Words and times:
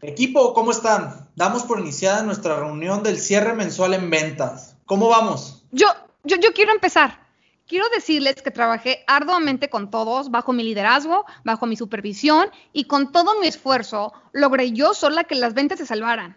Equipo, 0.00 0.54
¿cómo 0.54 0.70
están? 0.70 1.28
Damos 1.34 1.64
por 1.64 1.80
iniciada 1.80 2.22
nuestra 2.22 2.56
reunión 2.56 3.02
del 3.02 3.18
cierre 3.18 3.54
mensual 3.54 3.94
en 3.94 4.10
ventas. 4.10 4.76
¿Cómo 4.86 5.08
vamos? 5.08 5.64
Yo, 5.72 5.88
yo, 6.22 6.36
yo 6.36 6.52
quiero 6.52 6.72
empezar. 6.72 7.26
Quiero 7.66 7.86
decirles 7.94 8.40
que 8.40 8.50
trabajé 8.50 9.04
arduamente 9.06 9.68
con 9.68 9.90
todos, 9.90 10.30
bajo 10.30 10.52
mi 10.52 10.62
liderazgo, 10.62 11.26
bajo 11.44 11.66
mi 11.66 11.76
supervisión 11.76 12.48
y 12.72 12.84
con 12.84 13.12
todo 13.12 13.38
mi 13.40 13.48
esfuerzo 13.48 14.12
logré 14.32 14.72
yo 14.72 14.94
sola 14.94 15.24
que 15.24 15.34
las 15.34 15.52
ventas 15.52 15.78
se 15.78 15.86
salvaran. 15.86 16.36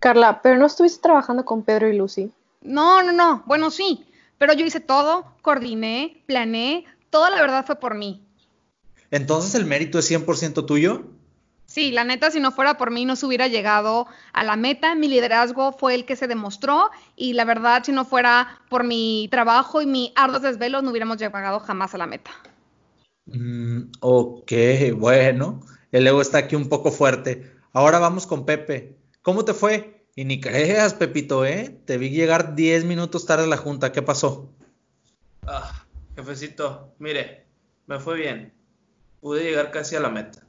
Carla, 0.00 0.40
pero 0.42 0.56
no 0.56 0.66
estuviste 0.66 1.02
trabajando 1.02 1.44
con 1.44 1.62
Pedro 1.62 1.88
y 1.88 1.96
Lucy. 1.96 2.32
No, 2.62 3.02
no, 3.02 3.12
no. 3.12 3.44
Bueno, 3.46 3.70
sí, 3.70 4.06
pero 4.38 4.52
yo 4.54 4.64
hice 4.64 4.80
todo, 4.80 5.26
coordiné, 5.42 6.22
planeé, 6.26 6.86
toda 7.10 7.30
la 7.30 7.40
verdad 7.40 7.66
fue 7.66 7.76
por 7.76 7.94
mí. 7.94 8.22
Entonces 9.10 9.54
el 9.54 9.64
mérito 9.64 9.98
es 9.98 10.10
100% 10.10 10.66
tuyo. 10.66 11.04
Sí, 11.68 11.90
la 11.92 12.02
neta, 12.02 12.30
si 12.30 12.40
no 12.40 12.50
fuera 12.50 12.78
por 12.78 12.90
mí, 12.90 13.04
no 13.04 13.14
se 13.14 13.26
hubiera 13.26 13.46
llegado 13.46 14.06
a 14.32 14.42
la 14.42 14.56
meta. 14.56 14.94
Mi 14.94 15.06
liderazgo 15.06 15.72
fue 15.72 15.94
el 15.94 16.06
que 16.06 16.16
se 16.16 16.26
demostró 16.26 16.90
y 17.14 17.34
la 17.34 17.44
verdad, 17.44 17.84
si 17.84 17.92
no 17.92 18.06
fuera 18.06 18.62
por 18.70 18.84
mi 18.84 19.28
trabajo 19.30 19.82
y 19.82 19.86
mi 19.86 20.14
arduos 20.16 20.40
desvelos, 20.40 20.82
no 20.82 20.90
hubiéramos 20.90 21.18
llegado 21.18 21.60
jamás 21.60 21.94
a 21.94 21.98
la 21.98 22.06
meta. 22.06 22.30
Mm, 23.26 23.90
ok, 24.00 24.52
bueno, 24.96 25.60
el 25.92 26.06
ego 26.06 26.22
está 26.22 26.38
aquí 26.38 26.56
un 26.56 26.70
poco 26.70 26.90
fuerte. 26.90 27.52
Ahora 27.74 27.98
vamos 27.98 28.26
con 28.26 28.46
Pepe. 28.46 28.96
¿Cómo 29.20 29.44
te 29.44 29.52
fue? 29.52 30.06
Y 30.16 30.24
ni 30.24 30.40
creas, 30.40 30.94
Pepito, 30.94 31.44
¿eh? 31.44 31.78
Te 31.84 31.98
vi 31.98 32.08
llegar 32.08 32.54
10 32.54 32.86
minutos 32.86 33.26
tarde 33.26 33.44
a 33.44 33.46
la 33.46 33.58
junta. 33.58 33.92
¿Qué 33.92 34.00
pasó? 34.00 34.50
Ah, 35.46 35.84
jefecito, 36.16 36.94
mire, 36.98 37.46
me 37.86 37.98
fue 37.98 38.16
bien. 38.16 38.54
Pude 39.20 39.44
llegar 39.44 39.70
casi 39.70 39.96
a 39.96 40.00
la 40.00 40.08
meta. 40.08 40.47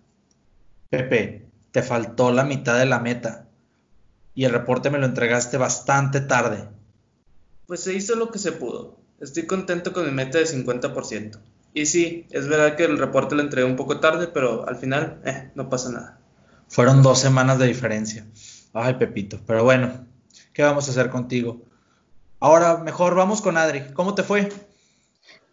Pepe, 0.90 1.50
te 1.72 1.84
faltó 1.84 2.32
la 2.32 2.44
mitad 2.44 2.78
de 2.80 2.86
la 2.86 3.00
meta. 3.00 3.48
Y 4.34 4.46
el 4.46 4.52
reporte 4.52 4.90
me 4.90 4.98
lo 4.98 5.06
entregaste 5.06 5.58
bastante 5.58 6.22
tarde. 6.22 6.68
Pues 7.68 7.81
se 7.81 7.94
hizo 7.94 8.16
lo 8.16 8.31
que 8.31 8.40
se 8.40 8.54
pudo. 8.54 8.98
Estoy 9.20 9.46
contento 9.46 9.94
con 9.94 10.06
mi 10.06 10.12
meta 10.12 10.38
de 10.38 10.46
50%. 10.46 11.40
Y 11.73 11.86
sí, 11.86 12.26
es 12.31 12.48
verdad 12.48 12.76
que 12.76 12.86
el 12.86 12.98
reporte 12.98 13.36
lo 13.36 13.42
entregué 13.42 13.68
un 13.68 13.76
poco 13.76 14.00
tarde, 14.00 14.28
pero 14.28 14.68
al 14.68 14.78
final, 14.78 15.22
eh, 15.26 15.52
no 15.56 15.70
pasa 15.70 15.92
nada. 15.92 16.20
Fueron 16.68 17.03
dos 17.03 17.20
semanas 17.20 17.59
de 17.59 17.68
diferencia. 17.68 18.26
Ay, 18.74 18.96
Pepito, 18.96 19.40
pero 19.46 19.64
bueno, 19.64 20.08
¿qué 20.53 20.64
vamos 20.64 20.88
a 20.88 20.92
hacer 20.92 21.09
contigo? 21.09 21.62
Ahora, 22.40 22.78
mejor 22.78 23.16
vamos 23.16 23.42
con 23.42 23.58
Adri. 23.58 23.92
¿Cómo 23.94 24.16
te 24.16 24.24
fue? 24.24 24.50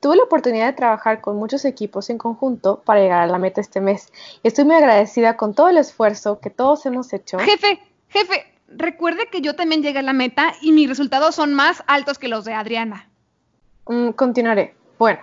Tuve 0.06 0.18
la 0.18 0.22
oportunidad 0.22 0.66
de 0.66 0.72
trabajar 0.72 1.20
con 1.20 1.36
muchos 1.36 1.64
equipos 1.64 2.10
en 2.10 2.18
conjunto 2.18 2.80
para 2.84 3.00
llegar 3.00 3.22
a 3.22 3.26
la 3.26 3.38
meta 3.40 3.60
este 3.60 3.80
mes 3.80 4.12
estoy 4.44 4.64
muy 4.64 4.76
agradecida 4.76 5.36
con 5.36 5.52
todo 5.52 5.68
el 5.68 5.78
esfuerzo 5.78 6.38
que 6.38 6.48
todos 6.48 6.86
hemos 6.86 7.12
hecho. 7.12 7.40
Jefe, 7.40 7.80
jefe, 8.10 8.46
recuerde 8.68 9.26
que 9.32 9.40
yo 9.40 9.56
también 9.56 9.82
llegué 9.82 9.98
a 9.98 10.02
la 10.02 10.12
meta 10.12 10.52
y 10.62 10.70
mis 10.70 10.88
resultados 10.88 11.34
son 11.34 11.54
más 11.54 11.82
altos 11.88 12.18
que 12.18 12.28
los 12.28 12.44
de 12.44 12.54
Adriana. 12.54 13.08
Mm, 13.88 14.10
continuaré. 14.10 14.76
Bueno, 14.96 15.18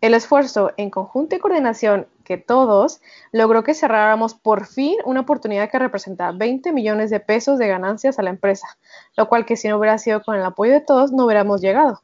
el 0.00 0.14
esfuerzo 0.14 0.72
en 0.76 0.90
conjunto 0.90 1.36
y 1.36 1.38
coordinación 1.38 2.08
que 2.24 2.36
todos 2.36 3.00
logró 3.30 3.62
que 3.62 3.74
cerráramos 3.74 4.34
por 4.34 4.66
fin 4.66 4.96
una 5.04 5.20
oportunidad 5.20 5.70
que 5.70 5.78
representa 5.78 6.32
20 6.32 6.72
millones 6.72 7.10
de 7.10 7.20
pesos 7.20 7.60
de 7.60 7.68
ganancias 7.68 8.18
a 8.18 8.22
la 8.22 8.30
empresa, 8.30 8.76
lo 9.16 9.28
cual 9.28 9.46
que 9.46 9.56
si 9.56 9.68
no 9.68 9.78
hubiera 9.78 9.98
sido 9.98 10.20
con 10.24 10.34
el 10.34 10.44
apoyo 10.44 10.72
de 10.72 10.80
todos 10.80 11.12
no 11.12 11.26
hubiéramos 11.26 11.60
llegado. 11.60 12.02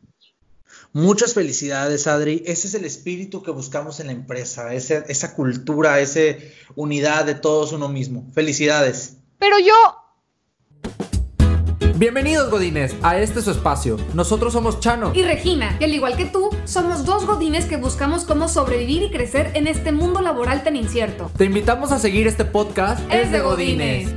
Muchas 0.93 1.35
felicidades, 1.35 2.07
Adri. 2.07 2.43
Ese 2.47 2.69
es 2.69 2.75
el 2.75 2.85
espíritu 2.85 3.43
que 3.43 3.51
buscamos 3.51 4.01
en 4.01 4.07
la 4.07 4.13
empresa, 4.13 4.73
esa 4.75 5.35
cultura, 5.35 6.01
esa 6.01 6.21
unidad 6.75 7.25
de 7.25 7.35
todos 7.35 7.73
uno 7.73 7.89
mismo. 7.89 8.27
Felicidades. 8.35 9.17
Pero 9.39 9.59
yo... 9.59 9.75
Bienvenidos 11.97 12.51
Godines 12.51 12.95
a 13.03 13.19
este 13.19 13.41
su 13.41 13.51
espacio. 13.51 13.97
Nosotros 14.13 14.53
somos 14.53 14.81
Chano 14.81 15.13
y 15.15 15.23
Regina, 15.23 15.79
y 15.81 15.85
al 15.85 15.95
igual 15.95 16.15
que 16.15 16.27
tú, 16.27 16.51
somos 16.67 17.07
dos 17.07 17.25
Godines 17.25 17.65
que 17.65 17.79
buscamos 17.79 18.25
cómo 18.25 18.51
sobrevivir 18.51 19.03
y 19.05 19.11
crecer 19.11 19.53
en 19.55 19.67
este 19.67 19.93
mundo 19.93 20.21
laboral 20.21 20.63
tan 20.63 20.77
incierto. 20.77 21.31
Te 21.39 21.47
invitamos 21.47 21.93
a 21.93 21.99
seguir 21.99 22.27
este 22.27 22.45
podcast. 22.45 23.01
Es 23.11 23.33
de 23.33 23.41
Godines. 23.41 24.11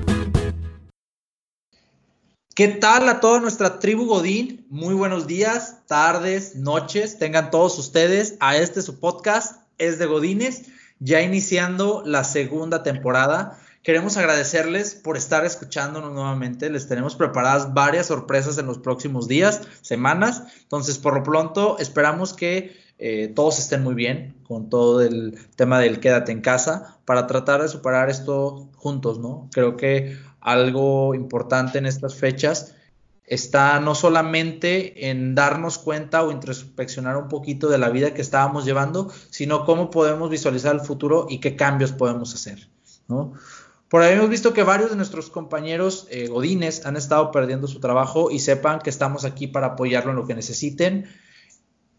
¿Qué 2.60 2.68
tal 2.68 3.08
a 3.08 3.22
toda 3.22 3.40
nuestra 3.40 3.80
tribu 3.80 4.06
Godín? 4.06 4.66
Muy 4.70 4.94
buenos 4.94 5.28
días, 5.28 5.78
tardes, 5.88 6.58
noches. 6.58 7.18
Tengan 7.18 7.52
todos 7.52 7.80
ustedes 7.80 8.36
a 8.42 8.58
este 8.58 8.82
su 8.82 9.00
podcast, 9.00 9.62
es 9.78 9.98
de 9.98 10.08
Godines, 10.08 10.64
ya 11.00 11.22
iniciando 11.22 12.04
la 12.06 12.26
segunda 12.26 12.84
temporada. 12.84 13.58
Queremos 13.82 14.18
agradecerles 14.18 14.94
por 14.94 15.16
estar 15.16 15.46
escuchándonos 15.46 16.12
nuevamente. 16.12 16.70
Les 16.70 16.90
tenemos 16.90 17.16
preparadas 17.16 17.74
varias 17.74 18.08
sorpresas 18.08 18.58
en 18.58 18.66
los 18.66 18.80
próximos 18.80 19.30
días, 19.30 19.62
semanas. 19.80 20.44
Entonces, 20.64 20.98
por 20.98 21.14
lo 21.14 21.24
pronto, 21.24 21.78
esperamos 21.80 22.34
que 22.34 22.76
eh, 23.00 23.32
todos 23.34 23.60
estén 23.60 23.82
muy 23.82 23.96
bien 23.96 24.36
con 24.46 24.70
todo 24.70 25.02
el 25.02 25.38
tema 25.56 25.80
del 25.80 26.02
quédate 26.02 26.34
en 26.34 26.42
casa 26.42 26.98
para 27.06 27.28
tratar 27.28 27.62
de 27.62 27.70
superar 27.70 28.10
esto 28.10 28.68
juntos, 28.76 29.20
¿no? 29.20 29.50
Creo 29.54 29.78
que 29.78 30.18
algo 30.42 31.16
importante 31.16 31.78
en 31.78 31.86
estas 31.86 32.16
fechas 32.16 32.76
está 33.24 33.80
no 33.80 33.96
solamente 33.96 35.10
en 35.10 35.34
darnos 35.34 35.78
cuenta 35.78 36.24
o 36.24 36.32
introspeccionar 36.32 37.16
un 37.16 37.30
poquito 37.30 37.70
de 37.70 37.78
la 37.78 37.90
vida 37.90 38.14
que 38.14 38.22
estábamos 38.22 38.66
llevando, 38.66 39.10
sino 39.30 39.66
cómo 39.66 39.92
podemos 39.92 40.30
visualizar 40.30 40.76
el 40.76 40.82
futuro 40.82 41.28
y 41.30 41.40
qué 41.40 41.56
cambios 41.56 41.94
podemos 41.94 42.34
hacer, 42.34 42.68
¿no? 43.08 43.34
Por 43.88 44.02
ahí 44.02 44.14
hemos 44.14 44.30
visto 44.30 44.54
que 44.54 44.64
varios 44.64 44.90
de 44.90 44.98
nuestros 44.98 45.30
compañeros 45.30 46.06
eh, 46.12 46.28
godines 46.28 46.86
han 46.86 46.98
estado 46.98 47.32
perdiendo 47.32 47.68
su 47.68 47.80
trabajo 47.80 48.30
y 48.30 48.40
sepan 48.40 48.80
que 48.80 48.90
estamos 48.90 49.26
aquí 49.26 49.48
para 49.48 49.68
apoyarlo 49.68 50.12
en 50.12 50.18
lo 50.18 50.28
que 50.28 50.36
necesiten. 50.36 51.08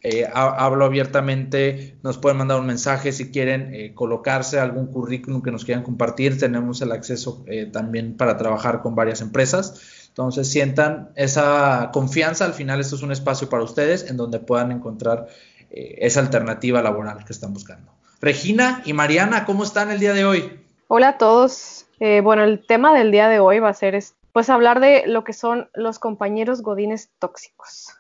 Eh, 0.02 0.26
hablo 0.32 0.86
abiertamente, 0.86 1.98
nos 2.02 2.16
pueden 2.16 2.38
mandar 2.38 2.58
un 2.58 2.66
mensaje 2.66 3.12
si 3.12 3.30
quieren 3.30 3.74
eh, 3.74 3.92
colocarse 3.94 4.58
algún 4.58 4.86
currículum 4.86 5.42
que 5.42 5.50
nos 5.50 5.64
quieran 5.64 5.84
compartir. 5.84 6.38
Tenemos 6.38 6.80
el 6.80 6.92
acceso 6.92 7.44
eh, 7.46 7.66
también 7.66 8.16
para 8.16 8.38
trabajar 8.38 8.80
con 8.80 8.94
varias 8.94 9.20
empresas. 9.20 10.08
Entonces 10.08 10.50
sientan 10.50 11.10
esa 11.16 11.90
confianza. 11.92 12.46
Al 12.46 12.54
final 12.54 12.80
esto 12.80 12.96
es 12.96 13.02
un 13.02 13.12
espacio 13.12 13.50
para 13.50 13.62
ustedes 13.62 14.10
en 14.10 14.16
donde 14.16 14.40
puedan 14.40 14.72
encontrar 14.72 15.28
esa 15.72 16.18
alternativa 16.18 16.82
laboral 16.82 17.24
que 17.24 17.32
están 17.32 17.52
buscando. 17.52 17.92
Regina 18.20 18.82
y 18.84 18.92
Mariana, 18.92 19.44
¿cómo 19.44 19.62
están 19.62 19.92
el 19.92 20.00
día 20.00 20.14
de 20.14 20.24
hoy? 20.24 20.60
Hola 20.88 21.10
a 21.10 21.18
todos. 21.18 21.86
bueno, 22.00 22.42
el 22.42 22.66
tema 22.66 22.92
del 22.92 23.12
día 23.12 23.28
de 23.28 23.38
hoy 23.38 23.60
va 23.60 23.68
a 23.68 23.74
ser 23.74 24.02
pues 24.32 24.50
hablar 24.50 24.80
de 24.80 25.04
lo 25.06 25.22
que 25.22 25.32
son 25.32 25.70
los 25.74 26.00
compañeros 26.00 26.62
godines 26.62 27.10
tóxicos. 27.20 27.94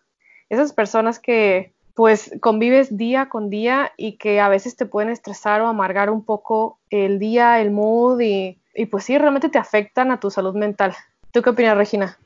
Esas 0.48 0.72
personas 0.72 1.20
que 1.20 1.72
pues 2.00 2.32
convives 2.40 2.96
día 2.96 3.28
con 3.28 3.50
día 3.50 3.92
y 3.98 4.16
que 4.16 4.40
a 4.40 4.48
veces 4.48 4.74
te 4.74 4.86
pueden 4.86 5.10
estresar 5.10 5.60
o 5.60 5.68
amargar 5.68 6.08
un 6.08 6.24
poco 6.24 6.78
el 6.88 7.18
día, 7.18 7.60
el 7.60 7.72
mood 7.72 8.22
y, 8.22 8.58
pues 8.90 9.04
sí, 9.04 9.18
realmente 9.18 9.50
te 9.50 9.58
afectan 9.58 10.10
a 10.10 10.18
tu 10.18 10.30
salud 10.30 10.54
mental. 10.54 10.96
¿Tú 11.30 11.42
qué 11.42 11.50
opinas, 11.50 11.76
Regina? 11.76 12.18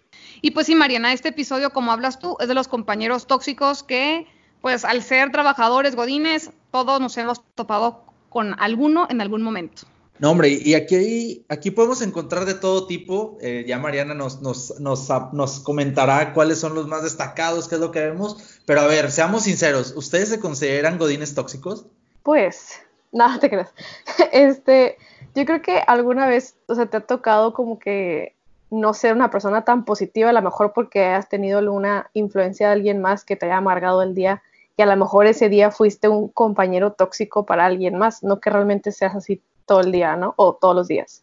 Y 0.42 0.52
pues 0.52 0.68
sí, 0.68 0.76
Mariana, 0.76 1.12
este 1.12 1.30
episodio, 1.30 1.70
como 1.70 1.90
hablas 1.90 2.20
tú, 2.20 2.36
es 2.38 2.46
de 2.46 2.54
los 2.54 2.68
compañeros 2.68 3.26
tóxicos 3.26 3.82
que, 3.82 4.28
pues 4.62 4.84
al 4.84 5.02
ser 5.02 5.32
trabajadores 5.32 5.96
godines, 5.96 6.52
todos 6.70 7.00
nos 7.00 7.18
hemos 7.18 7.44
topado 7.56 8.04
con 8.28 8.54
alguno 8.60 9.08
en 9.10 9.20
algún 9.22 9.42
momento. 9.42 9.88
No, 10.20 10.30
hombre, 10.30 10.48
y 10.48 10.74
aquí, 10.74 11.44
aquí 11.48 11.72
podemos 11.72 12.00
encontrar 12.00 12.44
de 12.44 12.54
todo 12.54 12.86
tipo. 12.86 13.36
Eh, 13.40 13.64
ya 13.66 13.78
Mariana 13.78 14.14
nos, 14.14 14.40
nos, 14.42 14.78
nos, 14.80 15.08
nos, 15.32 15.60
comentará 15.60 16.32
cuáles 16.32 16.60
son 16.60 16.74
los 16.74 16.86
más 16.86 17.02
destacados, 17.02 17.66
qué 17.66 17.74
es 17.74 17.80
lo 17.80 17.90
que 17.90 18.00
vemos. 18.00 18.60
Pero 18.64 18.82
a 18.82 18.86
ver, 18.86 19.10
seamos 19.10 19.42
sinceros, 19.42 19.92
¿ustedes 19.96 20.28
se 20.28 20.38
consideran 20.38 20.98
godines 20.98 21.34
tóxicos? 21.34 21.86
Pues, 22.22 22.80
nada, 23.12 23.38
te 23.38 23.50
creas. 23.50 23.72
Este, 24.32 24.98
yo 25.34 25.44
creo 25.44 25.62
que 25.62 25.78
alguna 25.84 26.26
vez, 26.26 26.56
o 26.66 26.74
sea, 26.74 26.86
te 26.86 26.96
ha 26.96 27.00
tocado 27.00 27.52
como 27.52 27.78
que 27.78 28.34
no 28.70 28.94
ser 28.94 29.14
una 29.14 29.30
persona 29.30 29.64
tan 29.64 29.84
positiva, 29.84 30.30
a 30.30 30.32
lo 30.32 30.42
mejor 30.42 30.72
porque 30.72 31.06
has 31.06 31.28
tenido 31.28 31.58
alguna 31.58 32.10
influencia 32.14 32.68
de 32.68 32.72
alguien 32.72 33.00
más 33.00 33.24
que 33.24 33.36
te 33.36 33.46
haya 33.46 33.58
amargado 33.58 34.02
el 34.02 34.14
día 34.14 34.42
y 34.76 34.82
a 34.82 34.86
lo 34.86 34.96
mejor 34.96 35.26
ese 35.26 35.48
día 35.48 35.70
fuiste 35.70 36.08
un 36.08 36.28
compañero 36.28 36.92
tóxico 36.92 37.46
para 37.46 37.66
alguien 37.66 37.96
más, 37.96 38.24
no 38.24 38.40
que 38.40 38.50
realmente 38.50 38.90
seas 38.90 39.14
así 39.14 39.40
todo 39.66 39.80
el 39.80 39.92
día, 39.92 40.16
¿no? 40.16 40.34
O 40.36 40.54
todos 40.54 40.74
los 40.74 40.88
días. 40.88 41.22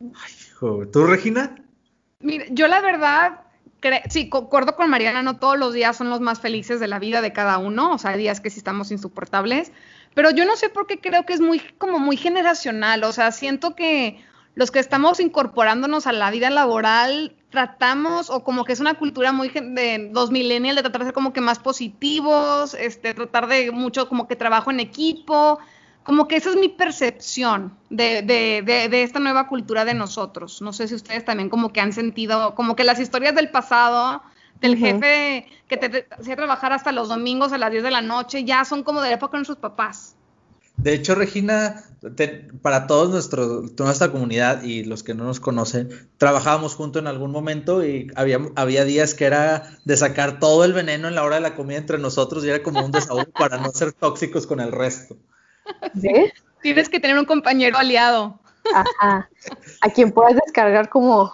Ay, 0.00 0.32
¿Tú, 0.92 1.06
Regina? 1.06 1.56
Mira, 2.20 2.44
yo 2.50 2.66
la 2.68 2.80
verdad, 2.80 3.40
sí, 4.10 4.28
concuerdo 4.28 4.74
con 4.74 4.90
Mariana, 4.90 5.22
no 5.22 5.38
todos 5.38 5.58
los 5.58 5.72
días 5.72 5.96
son 5.96 6.10
los 6.10 6.20
más 6.20 6.40
felices 6.40 6.80
de 6.80 6.88
la 6.88 6.98
vida 6.98 7.20
de 7.20 7.32
cada 7.32 7.58
uno, 7.58 7.92
o 7.92 7.98
sea, 7.98 8.12
hay 8.12 8.18
días 8.18 8.40
que 8.40 8.50
sí 8.50 8.58
estamos 8.58 8.90
insoportables, 8.90 9.72
pero 10.14 10.30
yo 10.30 10.44
no 10.44 10.56
sé 10.56 10.68
por 10.68 10.86
qué 10.86 10.98
creo 10.98 11.24
que 11.24 11.32
es 11.32 11.40
muy, 11.40 11.60
como 11.78 12.00
muy 12.00 12.16
generacional, 12.16 13.04
o 13.04 13.12
sea, 13.12 13.30
siento 13.30 13.76
que 13.76 14.20
los 14.56 14.72
que 14.72 14.80
estamos 14.80 15.20
incorporándonos 15.20 16.08
a 16.08 16.12
la 16.12 16.32
vida 16.32 16.50
laboral 16.50 17.36
tratamos, 17.50 18.28
o 18.28 18.42
como 18.42 18.64
que 18.64 18.72
es 18.72 18.80
una 18.80 18.94
cultura 18.94 19.30
muy 19.30 19.50
de 19.50 20.10
dos 20.12 20.32
millennials, 20.32 20.74
de 20.74 20.82
tratar 20.82 21.02
de 21.02 21.06
ser 21.06 21.14
como 21.14 21.32
que 21.32 21.40
más 21.40 21.60
positivos, 21.60 22.74
este, 22.74 23.14
tratar 23.14 23.46
de 23.46 23.70
mucho 23.70 24.08
como 24.08 24.26
que 24.26 24.34
trabajo 24.34 24.72
en 24.72 24.80
equipo, 24.80 25.60
como 26.08 26.26
que 26.26 26.36
esa 26.36 26.48
es 26.48 26.56
mi 26.56 26.70
percepción 26.70 27.76
de, 27.90 28.22
de, 28.22 28.62
de, 28.64 28.88
de, 28.88 29.02
esta 29.02 29.18
nueva 29.18 29.46
cultura 29.46 29.84
de 29.84 29.92
nosotros. 29.92 30.62
No 30.62 30.72
sé 30.72 30.88
si 30.88 30.94
ustedes 30.94 31.22
también 31.22 31.50
como 31.50 31.70
que 31.70 31.82
han 31.82 31.92
sentido, 31.92 32.54
como 32.54 32.74
que 32.76 32.82
las 32.82 32.98
historias 32.98 33.34
del 33.34 33.50
pasado, 33.50 34.22
del 34.62 34.78
jefe 34.78 35.46
que 35.68 35.76
te, 35.76 35.90
te 35.90 36.06
hacía 36.10 36.34
trabajar 36.34 36.72
hasta 36.72 36.92
los 36.92 37.10
domingos 37.10 37.52
a 37.52 37.58
las 37.58 37.70
10 37.70 37.82
de 37.82 37.90
la 37.90 38.00
noche, 38.00 38.44
ya 38.44 38.64
son 38.64 38.84
como 38.84 39.02
de 39.02 39.10
la 39.10 39.16
época 39.16 39.32
de 39.32 39.40
nuestros 39.40 39.58
papás. 39.58 40.16
De 40.78 40.94
hecho, 40.94 41.14
Regina, 41.14 41.84
te- 42.16 42.48
para 42.62 42.86
todos 42.86 43.10
nuestro, 43.10 43.68
toda 43.68 43.88
nuestra 43.90 44.10
comunidad 44.10 44.62
y 44.62 44.84
los 44.84 45.02
que 45.02 45.12
no 45.12 45.24
nos 45.24 45.40
conocen, 45.40 45.90
trabajábamos 46.16 46.74
juntos 46.74 47.02
en 47.02 47.06
algún 47.06 47.32
momento 47.32 47.84
y 47.84 48.10
había, 48.16 48.40
había 48.56 48.86
días 48.86 49.12
que 49.12 49.26
era 49.26 49.76
de 49.84 49.96
sacar 49.98 50.40
todo 50.40 50.64
el 50.64 50.72
veneno 50.72 51.06
en 51.06 51.14
la 51.16 51.22
hora 51.22 51.34
de 51.34 51.42
la 51.42 51.54
comida 51.54 51.76
entre 51.76 51.98
nosotros 51.98 52.46
y 52.46 52.48
era 52.48 52.62
como 52.62 52.82
un 52.82 52.92
desahogo 52.92 53.26
para 53.36 53.58
no 53.58 53.68
ser 53.72 53.92
tóxicos 53.92 54.46
con 54.46 54.60
el 54.60 54.72
resto. 54.72 55.18
¿Sí? 56.00 56.32
Tienes 56.62 56.88
que 56.88 57.00
tener 57.00 57.18
un 57.18 57.24
compañero 57.24 57.78
aliado. 57.78 58.38
Ajá. 58.74 59.28
A 59.80 59.90
quien 59.90 60.12
puedas 60.12 60.34
descargar 60.34 60.88
como 60.88 61.32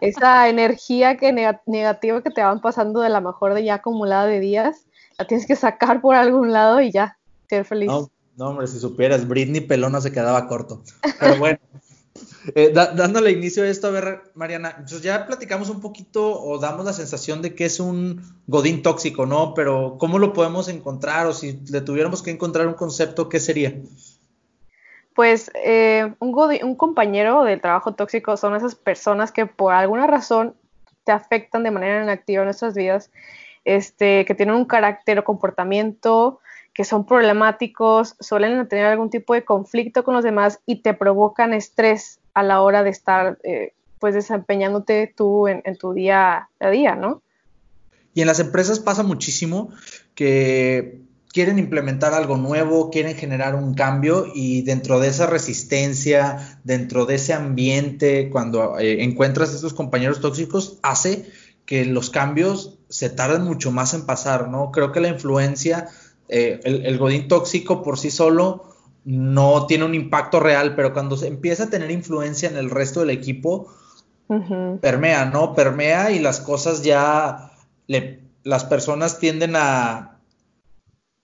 esa 0.00 0.48
energía 0.48 1.16
que 1.16 1.32
nega- 1.32 1.60
negativa 1.66 2.22
que 2.22 2.30
te 2.30 2.42
van 2.42 2.60
pasando 2.60 3.00
de 3.00 3.08
la 3.10 3.20
mejor 3.20 3.54
de 3.54 3.64
ya 3.64 3.74
acumulada 3.74 4.26
de 4.26 4.40
días, 4.40 4.86
la 5.18 5.26
tienes 5.26 5.46
que 5.46 5.56
sacar 5.56 6.00
por 6.00 6.14
algún 6.14 6.52
lado 6.52 6.80
y 6.80 6.90
ya, 6.90 7.18
ser 7.48 7.64
feliz. 7.64 7.88
No, 7.88 8.10
no, 8.36 8.48
hombre, 8.48 8.66
si 8.66 8.78
supieras, 8.78 9.28
Britney 9.28 9.60
Pelona 9.60 10.00
se 10.00 10.12
quedaba 10.12 10.46
corto. 10.48 10.82
Pero 11.20 11.36
bueno, 11.36 11.58
eh, 12.54 12.70
da- 12.72 12.92
dándole 12.92 13.30
inicio 13.30 13.62
a 13.62 13.68
esto, 13.68 13.88
a 13.88 13.90
ver, 13.90 14.22
Mariana, 14.34 14.76
pues 14.88 15.02
ya 15.02 15.26
platicamos 15.26 15.68
un 15.70 15.80
poquito 15.80 16.40
o 16.40 16.58
damos 16.58 16.84
la 16.84 16.92
sensación 16.92 17.42
de 17.42 17.54
que 17.54 17.64
es 17.66 17.80
un 17.80 18.20
godín 18.46 18.82
tóxico, 18.82 19.26
¿no? 19.26 19.54
Pero 19.54 19.96
¿cómo 19.98 20.18
lo 20.18 20.32
podemos 20.32 20.68
encontrar? 20.68 21.26
O 21.26 21.32
si 21.32 21.60
le 21.70 21.80
tuviéramos 21.80 22.22
que 22.22 22.30
encontrar 22.30 22.66
un 22.66 22.74
concepto, 22.74 23.28
¿qué 23.28 23.40
sería? 23.40 23.74
Pues 25.14 25.50
eh, 25.54 26.14
un, 26.20 26.32
godi- 26.32 26.62
un 26.62 26.74
compañero 26.74 27.44
del 27.44 27.60
trabajo 27.60 27.94
tóxico 27.94 28.36
son 28.36 28.56
esas 28.56 28.74
personas 28.74 29.30
que 29.30 29.46
por 29.46 29.74
alguna 29.74 30.06
razón 30.06 30.54
te 31.04 31.12
afectan 31.12 31.62
de 31.64 31.70
manera 31.70 32.02
inactiva 32.02 32.42
en 32.42 32.46
nuestras 32.46 32.74
vidas, 32.74 33.10
este, 33.64 34.24
que 34.24 34.34
tienen 34.34 34.54
un 34.54 34.64
carácter 34.64 35.18
o 35.18 35.24
comportamiento 35.24 36.40
que 36.72 36.84
son 36.84 37.04
problemáticos, 37.04 38.16
suelen 38.18 38.66
tener 38.66 38.86
algún 38.86 39.10
tipo 39.10 39.34
de 39.34 39.44
conflicto 39.44 40.04
con 40.04 40.14
los 40.14 40.24
demás 40.24 40.60
y 40.64 40.76
te 40.76 40.94
provocan 40.94 41.52
estrés 41.52 42.18
a 42.34 42.42
la 42.42 42.62
hora 42.62 42.82
de 42.82 42.90
estar 42.90 43.38
eh, 43.44 43.72
pues 43.98 44.14
desempeñándote 44.14 45.12
tú 45.16 45.46
en, 45.46 45.62
tu 45.76 45.92
día 45.92 46.48
a 46.58 46.70
día, 46.70 46.96
¿no? 46.96 47.22
Y 48.14 48.20
en 48.20 48.26
las 48.26 48.40
empresas 48.40 48.80
pasa 48.80 49.02
muchísimo 49.02 49.70
que 50.14 51.00
quieren 51.28 51.58
implementar 51.58 52.12
algo 52.12 52.36
nuevo, 52.36 52.90
quieren 52.90 53.14
generar 53.14 53.54
un 53.54 53.74
cambio 53.74 54.26
y 54.34 54.62
dentro 54.62 54.98
de 54.98 55.08
esa 55.08 55.26
resistencia, 55.26 56.58
dentro 56.64 57.06
de 57.06 57.14
ese 57.14 57.32
ambiente, 57.32 58.28
cuando 58.28 58.78
eh, 58.78 59.04
encuentras 59.04 59.54
estos 59.54 59.72
compañeros 59.72 60.20
tóxicos, 60.20 60.78
hace 60.82 61.30
que 61.64 61.84
los 61.84 62.10
cambios 62.10 62.78
se 62.88 63.08
tarden 63.08 63.42
mucho 63.42 63.70
más 63.70 63.94
en 63.94 64.04
pasar, 64.04 64.48
¿no? 64.48 64.72
Creo 64.72 64.92
que 64.92 65.00
la 65.00 65.08
influencia, 65.08 65.88
eh, 66.28 66.60
el 66.64 66.98
godín 66.98 67.28
tóxico 67.28 67.82
por 67.82 67.98
sí 67.98 68.10
solo 68.10 68.71
no 69.04 69.66
tiene 69.66 69.84
un 69.84 69.94
impacto 69.94 70.38
real, 70.40 70.74
pero 70.76 70.92
cuando 70.92 71.16
se 71.16 71.26
empieza 71.28 71.64
a 71.64 71.70
tener 71.70 71.90
influencia 71.90 72.48
en 72.48 72.56
el 72.56 72.70
resto 72.70 73.00
del 73.00 73.10
equipo, 73.10 73.68
permea, 74.80 75.24
¿no? 75.26 75.54
Permea 75.54 76.10
y 76.12 76.18
las 76.18 76.40
cosas 76.40 76.82
ya, 76.82 77.50
le- 77.86 78.20
las 78.44 78.64
personas 78.64 79.18
tienden 79.18 79.54
a, 79.56 80.18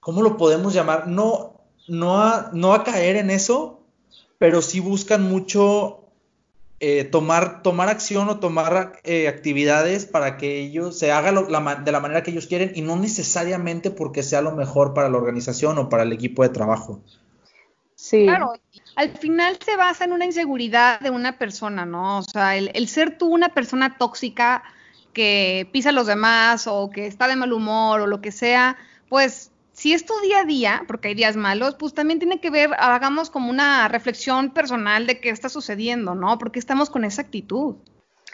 ¿cómo 0.00 0.22
lo 0.22 0.36
podemos 0.36 0.75
llamar? 0.75 1.06
No, 1.08 1.54
no 1.88 2.20
a, 2.22 2.50
no 2.52 2.75
a 2.75 2.84
caer 2.84 3.16
en 3.16 3.30
eso, 3.30 3.80
pero 4.38 4.60
sí 4.62 4.80
buscan 4.80 5.22
mucho 5.22 6.04
eh, 6.80 7.04
tomar, 7.04 7.62
tomar 7.62 7.88
acción 7.88 8.28
o 8.28 8.38
tomar 8.38 9.00
eh, 9.04 9.26
actividades 9.26 10.06
para 10.06 10.36
que 10.36 10.60
ellos 10.60 10.96
se 10.98 11.10
haga 11.10 11.32
lo- 11.32 11.48
la 11.48 11.58
ma- 11.60 11.75
de 11.76 11.90
la 11.92 11.98
manera 12.00 12.22
que 12.22 12.30
ellos 12.30 12.46
quieren 12.46 12.72
y 12.75 12.82
no 12.82 12.94
necesariamente 12.96 13.90
porque 13.90 14.22
sea 14.22 14.42
lo 14.42 14.52
mejor 14.54 14.94
para 14.94 15.08
la 15.08 15.16
organización 15.19 15.78
o 15.78 15.88
para 15.88 16.04
el 16.04 16.12
equipo 16.12 16.42
de 16.44 16.50
trabajo. 16.50 17.00
Sí. 17.98 18.26
Claro, 18.26 18.52
al 18.94 19.10
final 19.18 19.58
se 19.64 19.74
basa 19.74 20.04
en 20.04 20.12
una 20.12 20.24
inseguridad 20.24 21.00
de 21.00 21.10
una 21.10 21.36
persona, 21.36 21.84
¿no? 21.84 22.18
O 22.18 22.22
sea, 22.22 22.56
el, 22.56 22.70
el 22.74 22.86
ser 22.86 23.18
tú 23.18 23.26
una 23.26 23.48
persona 23.48 23.98
tóxica 23.98 24.62
que 25.12 25.68
pisa 25.72 25.88
a 25.88 25.92
los 25.92 26.06
demás 26.06 26.68
o 26.68 26.90
que 26.90 27.08
está 27.08 27.26
de 27.26 27.34
mal 27.34 27.52
humor 27.52 28.00
o 28.00 28.06
lo 28.06 28.20
que 28.20 28.30
sea, 28.30 28.76
pues 29.08 29.50
si 29.72 29.94
es 29.94 30.06
tu 30.06 30.14
día 30.20 30.42
a 30.42 30.44
día, 30.44 30.84
porque 30.86 31.08
hay 31.08 31.14
días 31.14 31.34
malos, 31.34 31.74
pues 31.74 31.92
también 31.92 32.20
tiene 32.20 32.40
que 32.40 32.50
ver, 32.50 32.70
hagamos 32.78 33.30
como 33.30 33.50
una 33.50 33.88
reflexión 33.88 34.50
personal 34.50 35.08
de 35.08 35.20
qué 35.20 35.30
está 35.30 35.48
sucediendo, 35.48 36.14
¿no? 36.14 36.38
Porque 36.38 36.60
estamos 36.60 36.90
con 36.90 37.04
esa 37.04 37.22
actitud. 37.22 37.74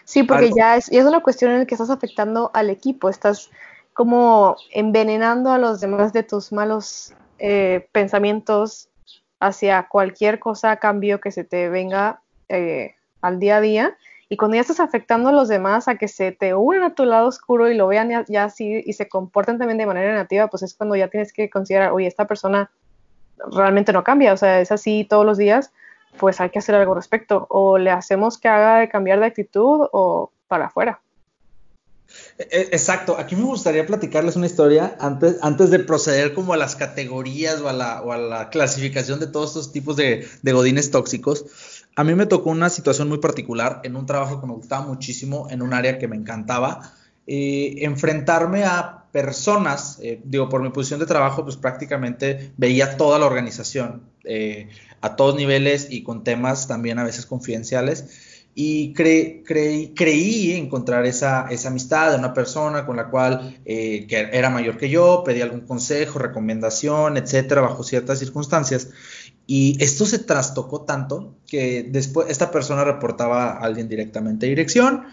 Sí, 0.05 0.25
porque 0.25 0.51
ya 0.55 0.77
es, 0.77 0.91
ya 0.91 1.01
es 1.01 1.07
una 1.07 1.21
cuestión 1.21 1.53
en 1.53 1.61
la 1.61 1.67
que 1.67 1.75
estás 1.75 1.89
afectando 1.89 2.51
al 2.53 2.69
equipo, 2.69 3.09
estás 3.09 3.51
como 3.95 4.57
envenenando 4.73 5.53
a 5.53 5.59
los 5.59 5.81
demás 5.81 6.13
de 6.13 6.23
tus 6.23 6.53
malos 6.53 7.15
eh, 7.39 7.89
pensamientos 7.93 8.91
hacia 9.41 9.89
cualquier 9.89 10.39
cosa, 10.39 10.77
cambio 10.77 11.21
que 11.21 11.31
se 11.31 11.45
te 11.45 11.69
venga 11.69 12.21
eh, 12.49 12.95
al 13.21 13.39
día 13.39 13.57
a 13.57 13.61
día. 13.61 13.97
Y 14.29 14.37
cuando 14.37 14.55
ya 14.57 14.63
estás 14.63 14.81
afectando 14.81 15.29
a 15.29 15.33
los 15.33 15.49
demás 15.49 15.87
a 15.87 15.97
que 15.97 16.09
se 16.09 16.33
te 16.33 16.55
unan 16.55 16.83
a 16.83 16.95
tu 16.95 17.05
lado 17.05 17.29
oscuro 17.29 17.71
y 17.71 17.75
lo 17.75 17.87
vean 17.87 18.09
ya, 18.09 18.25
ya 18.27 18.45
así 18.45 18.83
y 18.85 18.93
se 18.95 19.09
comporten 19.09 19.59
también 19.59 19.79
de 19.79 19.87
manera 19.87 20.13
negativa, 20.13 20.49
pues 20.49 20.63
es 20.63 20.75
cuando 20.75 20.97
ya 20.97 21.09
tienes 21.09 21.33
que 21.33 21.51
considerar, 21.51 21.93
oye, 21.93 22.07
esta 22.07 22.27
persona 22.27 22.71
realmente 23.53 23.93
no 23.93 24.03
cambia, 24.03 24.33
o 24.33 24.37
sea, 24.37 24.61
es 24.61 24.73
así 24.73 25.05
todos 25.05 25.27
los 25.27 25.39
días, 25.39 25.73
pues 26.19 26.41
hay 26.41 26.51
que 26.51 26.59
hacer 26.59 26.75
algo 26.75 26.93
al 26.93 26.97
respecto. 26.97 27.47
O 27.51 27.79
le 27.79 27.91
hacemos 27.91 28.39
que 28.39 28.49
haga 28.49 28.79
de 28.79 28.89
cambiar 28.89 29.21
de 29.21 29.27
actitud 29.27 29.89
o 29.93 30.31
para 30.49 30.67
afuera. 30.67 31.01
E- 32.39 32.49
e- 32.51 32.69
Exacto, 32.73 33.17
aquí 33.19 33.37
me 33.37 33.45
gustaría 33.45 33.87
platicarles 33.87 34.37
una 34.37 34.47
historia 34.47 34.97
antes, 34.99 35.37
antes 35.43 35.71
de 35.71 35.79
proceder 35.79 36.35
como 36.35 36.53
a 36.53 36.57
las 36.57 36.75
categorías 36.75 37.61
o 37.61 37.69
a 37.69 37.73
la, 37.73 38.03
o 38.03 38.13
a 38.13 38.19
la 38.19 38.51
clasificación 38.51 39.21
de 39.21 39.29
todos 39.29 39.51
estos 39.51 39.73
tipos 39.73 39.97
de, 39.97 40.27
de 40.43 40.53
godines 40.53 40.91
tóxicos. 40.91 41.45
A 41.97 42.03
mí 42.03 42.15
me 42.15 42.27
tocó 42.27 42.51
una 42.51 42.71
situación 42.71 43.09
muy 43.09 43.19
particular 43.19 43.81
en 43.85 43.95
un 43.95 44.07
trabajo 44.07 44.41
que 44.41 44.47
me 44.49 44.55
gustaba 44.55 44.85
muchísimo, 44.85 45.49
en 45.51 45.63
un 45.63 45.73
área 45.75 45.99
que 45.99 46.09
me 46.09 46.17
encantaba, 46.17 46.93
eh, 47.27 47.77
enfrentarme 47.79 48.65
a 48.65 49.05
personas, 49.13 50.01
eh, 50.03 50.21
digo, 50.25 50.49
por 50.49 50.61
mi 50.61 50.71
posición 50.71 50.99
de 50.99 51.07
trabajo, 51.07 51.45
pues 51.45 51.57
prácticamente 51.57 52.53
veía 52.57 52.97
toda 52.97 53.21
la 53.21 53.27
organización 53.27 54.03
eh, 54.25 54.69
a 55.01 55.15
todos 55.15 55.37
niveles 55.37 55.87
y 55.89 56.03
con 56.03 56.25
temas 56.25 56.67
también 56.67 56.99
a 56.99 57.05
veces 57.05 57.27
confidenciales 57.27 58.24
y 58.55 58.95
cre- 58.95 59.43
creí, 59.45 59.95
creí 59.95 60.53
encontrar 60.53 61.07
esa, 61.07 61.49
esa 61.51 61.69
amistad 61.69 62.13
de 62.13 62.19
una 62.19 62.33
persona 62.35 62.87
con 62.87 62.97
la 62.97 63.11
cual 63.11 63.59
eh, 63.65 64.07
que 64.09 64.29
era 64.33 64.51
mayor 64.51 64.77
que 64.79 64.89
yo, 64.91 65.23
pedí 65.25 65.41
algún 65.41 65.63
consejo, 65.63 66.19
recomendación, 66.21 67.17
etcétera, 67.17 67.63
bajo 67.63 67.83
ciertas 67.83 68.19
circunstancias. 68.21 68.91
Y 69.47 69.77
esto 69.83 70.07
se 70.07 70.21
trastocó 70.21 70.83
tanto 70.83 71.37
que 71.47 71.83
después 71.89 72.29
esta 72.31 72.51
persona 72.51 72.85
reportaba 72.85 73.53
a 73.53 73.59
alguien 73.59 73.89
directamente 73.89 74.47
a 74.47 74.49
dirección 74.49 75.05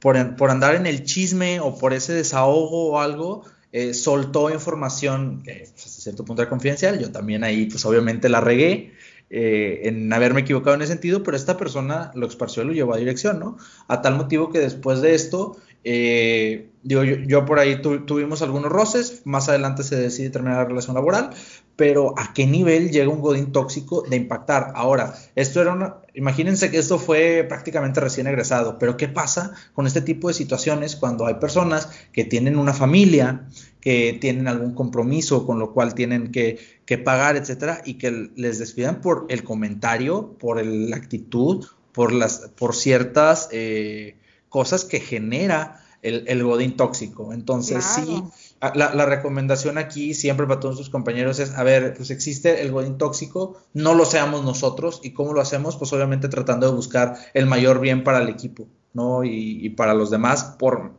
por, 0.00 0.36
por 0.36 0.50
andar 0.50 0.74
en 0.74 0.86
el 0.86 1.04
chisme 1.04 1.60
o 1.60 1.76
por 1.78 1.92
ese 1.94 2.12
desahogo 2.14 2.92
o 2.92 3.00
algo. 3.00 3.44
eh, 3.72 3.92
soltó 3.94 4.48
información 4.50 5.42
que 5.42 5.68
pues, 5.72 5.86
hasta 5.86 6.00
cierto 6.02 6.24
punto 6.24 6.42
era 6.42 6.48
confidencial. 6.48 6.98
Yo 6.98 7.12
también 7.12 7.44
ahí, 7.44 7.66
pues 7.66 7.84
obviamente 7.84 8.28
la 8.28 8.40
regué 8.40 8.92
eh, 9.30 9.82
en 9.84 10.12
haberme 10.12 10.42
equivocado 10.42 10.74
en 10.76 10.82
ese 10.82 10.92
sentido, 10.92 11.22
pero 11.22 11.36
esta 11.36 11.56
persona 11.56 12.10
lo 12.14 12.26
esparció 12.26 12.62
y 12.62 12.66
lo 12.66 12.72
llevó 12.72 12.94
a 12.94 12.98
dirección, 12.98 13.38
¿no? 13.40 13.56
A 13.88 14.02
tal 14.02 14.16
motivo 14.16 14.50
que 14.50 14.58
después 14.60 15.00
de 15.00 15.14
esto, 15.14 15.56
eh, 15.84 16.70
digo, 16.82 17.02
yo, 17.04 17.44
por 17.44 17.58
ahí 17.58 17.80
tu- 17.82 18.04
tuvimos 18.06 18.42
algunos 18.42 18.70
roces, 18.70 19.22
más 19.24 19.48
adelante 19.48 19.82
se 19.82 19.96
decide 19.96 20.30
terminar 20.30 20.58
la 20.58 20.64
relación 20.68 20.94
laboral, 20.94 21.30
pero 21.76 22.14
¿a 22.18 22.32
qué 22.32 22.46
nivel 22.46 22.90
llega 22.90 23.10
un 23.10 23.20
godín 23.20 23.52
tóxico 23.52 24.02
de 24.08 24.16
impactar? 24.16 24.72
Ahora, 24.74 25.14
esto 25.34 25.60
era 25.60 25.72
una, 25.74 25.96
imagínense 26.14 26.70
que 26.70 26.78
esto 26.78 26.98
fue 26.98 27.44
prácticamente 27.48 28.00
recién 28.00 28.26
egresado, 28.26 28.78
pero 28.78 28.96
¿qué 28.96 29.08
pasa 29.08 29.52
con 29.74 29.86
este 29.86 30.00
tipo 30.00 30.28
de 30.28 30.34
situaciones 30.34 30.96
cuando 30.96 31.26
hay 31.26 31.34
personas 31.34 31.90
que 32.12 32.24
tienen 32.24 32.56
una 32.58 32.72
familia, 32.72 33.46
que 33.86 34.18
tienen 34.20 34.48
algún 34.48 34.74
compromiso 34.74 35.46
con 35.46 35.60
lo 35.60 35.72
cual 35.72 35.94
tienen 35.94 36.32
que, 36.32 36.58
que 36.86 36.98
pagar, 36.98 37.36
etcétera, 37.36 37.82
y 37.84 37.94
que 37.98 38.32
les 38.34 38.58
despidan 38.58 39.00
por 39.00 39.26
el 39.28 39.44
comentario, 39.44 40.32
por 40.40 40.58
el- 40.58 40.90
la 40.90 40.96
actitud, 40.96 41.64
por, 41.92 42.10
las, 42.12 42.50
por 42.58 42.74
ciertas 42.74 43.48
eh, 43.52 44.16
cosas 44.48 44.84
que 44.84 44.98
genera 44.98 45.84
el, 46.02 46.24
el 46.26 46.42
godín 46.42 46.76
tóxico. 46.76 47.32
Entonces, 47.32 47.84
Claro. 47.84 48.06
sí, 48.06 48.74
la 48.74 49.06
recomendación 49.06 49.78
aquí 49.78 50.14
siempre 50.14 50.48
para 50.48 50.58
todos 50.58 50.76
sus 50.78 50.90
compañeros 50.90 51.38
es, 51.38 51.52
a 51.52 51.62
ver, 51.62 51.94
pues 51.96 52.10
existe 52.10 52.62
el 52.62 52.72
godín 52.72 52.98
tóxico, 52.98 53.56
no 53.72 53.94
lo 53.94 54.04
seamos 54.04 54.44
nosotros, 54.44 54.98
¿y 55.04 55.12
cómo 55.12 55.32
lo 55.32 55.40
hacemos? 55.40 55.76
Pues 55.76 55.92
obviamente 55.92 56.28
tratando 56.28 56.66
de 56.66 56.74
buscar 56.74 57.14
el 57.34 57.46
mayor 57.46 57.78
bien 57.80 58.02
para 58.02 58.18
el 58.18 58.28
equipo, 58.28 58.66
¿no? 58.94 59.22
Y, 59.22 59.64
y 59.64 59.70
para 59.70 59.94
los 59.94 60.10
demás, 60.10 60.56
por, 60.58 60.90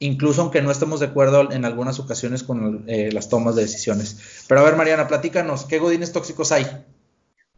incluso 0.00 0.40
aunque 0.40 0.62
no 0.62 0.70
estemos 0.70 0.98
de 0.98 1.06
acuerdo 1.06 1.52
en 1.52 1.64
algunas 1.64 2.00
ocasiones 2.00 2.42
con 2.42 2.84
eh, 2.88 3.12
las 3.12 3.28
tomas 3.28 3.54
de 3.54 3.62
decisiones. 3.62 4.44
Pero 4.48 4.62
a 4.62 4.64
ver, 4.64 4.74
Mariana, 4.74 5.06
platícanos, 5.06 5.66
¿qué 5.66 5.78
godines 5.78 6.12
tóxicos 6.12 6.50
hay? 6.50 6.66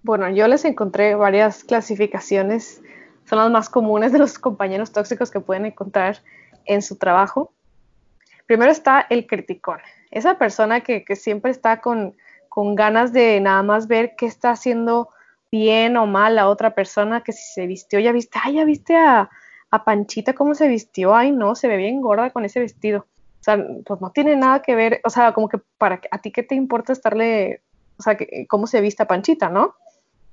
Bueno, 0.02 0.28
yo 0.28 0.48
les 0.48 0.64
encontré 0.64 1.14
varias 1.14 1.62
clasificaciones, 1.62 2.82
son 3.30 3.38
las 3.38 3.50
más 3.50 3.70
comunes 3.70 4.12
de 4.12 4.18
los 4.18 4.38
compañeros 4.38 4.90
tóxicos 4.90 5.30
que 5.30 5.38
pueden 5.40 5.64
encontrar 5.66 6.18
en 6.64 6.82
su 6.82 6.96
trabajo. 6.96 7.52
Primero 8.46 8.72
está 8.72 9.06
el 9.08 9.28
criticón, 9.28 9.78
esa 10.10 10.36
persona 10.36 10.80
que, 10.80 11.04
que 11.04 11.14
siempre 11.14 11.52
está 11.52 11.80
con, 11.80 12.16
con 12.48 12.74
ganas 12.74 13.12
de 13.12 13.40
nada 13.40 13.62
más 13.62 13.86
ver 13.86 14.14
qué 14.18 14.26
está 14.26 14.50
haciendo 14.50 15.10
bien 15.52 15.96
o 15.96 16.06
mal 16.06 16.34
la 16.34 16.48
otra 16.48 16.74
persona, 16.74 17.22
que 17.22 17.32
si 17.32 17.52
se 17.52 17.68
vistió, 17.68 18.00
ya 18.00 18.10
viste, 18.10 18.40
ay, 18.42 18.54
ya 18.56 18.64
viste 18.64 18.96
a, 18.96 19.30
a 19.72 19.84
Panchita 19.84 20.34
cómo 20.34 20.54
se 20.54 20.68
vistió, 20.68 21.16
ay, 21.16 21.32
no, 21.32 21.54
se 21.54 21.66
ve 21.66 21.78
bien 21.78 22.02
gorda 22.02 22.30
con 22.30 22.44
ese 22.44 22.60
vestido. 22.60 23.06
O 23.40 23.42
sea, 23.42 23.66
pues 23.84 24.00
no 24.00 24.12
tiene 24.12 24.36
nada 24.36 24.60
que 24.62 24.76
ver, 24.76 25.00
o 25.02 25.10
sea, 25.10 25.32
como 25.32 25.48
que 25.48 25.58
para 25.78 26.00
a 26.10 26.18
ti 26.18 26.30
qué 26.30 26.42
te 26.42 26.54
importa 26.54 26.92
estarle, 26.92 27.62
o 27.96 28.02
sea, 28.02 28.16
que, 28.16 28.46
cómo 28.48 28.66
se 28.66 28.82
vista 28.82 29.06
Panchita, 29.06 29.48
¿no? 29.48 29.74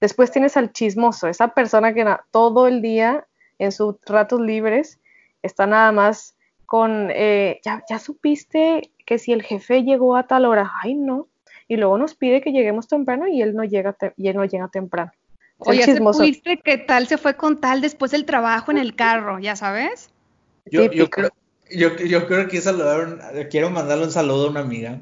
Después 0.01 0.31
tienes 0.31 0.58
al 0.58 0.74
chismoso, 0.74 1.27
esa 1.27 1.48
persona 1.53 1.93
que 1.93 2.05
todo 2.31 2.67
el 2.67 2.81
día 2.81 3.25
en 3.58 3.72
sus 3.72 3.96
ratos 4.05 4.41
libres 4.41 5.00
está 5.41 5.65
nada 5.65 5.91
más 5.93 6.36
con, 6.65 7.10
eh, 7.12 7.62
ya, 7.63 7.84
ya 7.89 7.98
supiste 7.98 8.91
que 9.05 9.17
si 9.19 9.31
el 9.31 9.41
jefe 9.41 9.84
llegó 9.84 10.17
a 10.17 10.27
tal 10.27 10.46
hora, 10.46 10.72
ay 10.84 10.96
no, 10.96 11.29
y 11.69 11.77
luego 11.77 11.98
nos 11.98 12.13
pide 12.13 12.41
que 12.41 12.51
lleguemos 12.51 12.89
temprano 12.89 13.25
y 13.27 13.41
él 13.41 13.55
no 13.55 13.63
llega, 13.63 13.96
y 14.17 14.27
él 14.27 14.36
no 14.36 14.43
llega 14.43 14.67
temprano. 14.67 15.12
Oye, 15.60 15.84
chismoso. 15.84 16.20
¿supiste 16.20 16.58
que 16.63 16.78
tal 16.78 17.08
se 17.08 17.18
fue 17.18 17.36
con 17.36 17.60
tal 17.60 17.82
después 17.82 18.12
del 18.12 18.25
trabajo 18.25 18.72
en 18.72 18.78
el 18.78 18.96
carro, 18.96 19.39
ya 19.39 19.56
sabes? 19.56 20.10
Yo, 20.66 20.89
yo 20.92 21.10
creo, 21.10 21.30
yo, 21.70 21.96
yo 21.98 22.28
creo 22.28 22.48
que 22.48 22.62
saludar, 22.62 23.50
quiero 23.50 23.70
mandarle 23.70 24.06
un 24.06 24.12
saludo 24.12 24.48
a 24.48 24.50
una 24.51 24.60
amiga, 24.62 25.01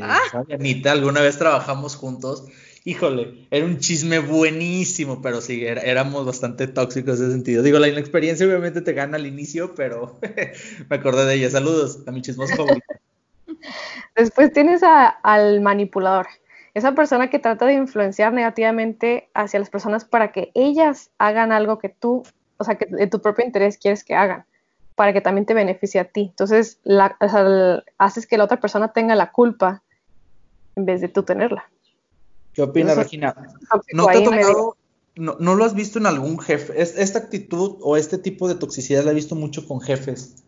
ah. 0.00 0.44
Anita, 0.50 0.92
alguna 0.92 1.20
vez 1.20 1.38
trabajamos 1.38 1.96
juntos. 1.96 2.46
Híjole, 2.84 3.48
era 3.50 3.66
un 3.66 3.80
chisme 3.80 4.20
buenísimo, 4.20 5.20
pero 5.20 5.40
sí, 5.40 5.64
éramos 5.66 6.24
bastante 6.24 6.68
tóxicos 6.68 7.18
en 7.18 7.24
ese 7.24 7.32
sentido. 7.32 7.64
Digo, 7.64 7.80
la 7.80 7.88
inexperiencia 7.88 8.46
obviamente 8.46 8.80
te 8.80 8.92
gana 8.92 9.16
al 9.16 9.26
inicio, 9.26 9.74
pero 9.74 10.20
me 10.88 10.96
acordé 10.96 11.24
de 11.26 11.34
ella. 11.34 11.50
Saludos 11.50 12.04
a 12.06 12.12
mi 12.12 12.22
chismoso 12.22 12.54
favorito. 12.54 12.86
Después 14.16 14.52
tienes 14.52 14.82
al 14.84 15.60
manipulador, 15.62 16.28
esa 16.76 16.94
persona 16.94 17.30
que 17.30 17.38
trata 17.38 17.64
de 17.64 17.72
influenciar 17.72 18.34
negativamente 18.34 19.30
hacia 19.32 19.58
las 19.58 19.70
personas 19.70 20.04
para 20.04 20.30
que 20.30 20.50
ellas 20.52 21.10
hagan 21.16 21.50
algo 21.50 21.78
que 21.78 21.88
tú, 21.88 22.22
o 22.58 22.64
sea, 22.64 22.74
que 22.74 22.84
de 22.84 23.06
tu 23.06 23.22
propio 23.22 23.46
interés 23.46 23.78
quieres 23.78 24.04
que 24.04 24.14
hagan 24.14 24.44
para 24.94 25.14
que 25.14 25.22
también 25.22 25.46
te 25.46 25.54
beneficie 25.54 25.98
a 26.02 26.04
ti. 26.04 26.26
Entonces, 26.28 26.78
la, 26.84 27.16
haces 27.96 28.26
que 28.26 28.36
la 28.36 28.44
otra 28.44 28.60
persona 28.60 28.92
tenga 28.92 29.14
la 29.14 29.32
culpa 29.32 29.82
en 30.74 30.84
vez 30.84 31.00
de 31.00 31.08
tú 31.08 31.22
tenerla. 31.22 31.66
¿Qué 32.52 32.60
opinas, 32.60 32.94
Regina? 32.94 33.34
¿No, 33.94 34.06
te 34.08 34.18
ha 34.18 34.24
tocado, 34.24 34.76
no, 35.14 35.36
no, 35.40 35.54
lo 35.54 35.64
has 35.64 35.74
visto 35.74 35.98
en 35.98 36.04
algún 36.04 36.38
jefe? 36.38 36.74
esta 36.78 37.18
actitud 37.18 37.78
o 37.80 37.96
este 37.96 38.18
tipo 38.18 38.48
de 38.48 38.54
toxicidad 38.54 39.02
la 39.02 39.12
he 39.12 39.14
visto 39.14 39.34
mucho 39.34 39.66
con 39.66 39.80
jefes. 39.80 40.44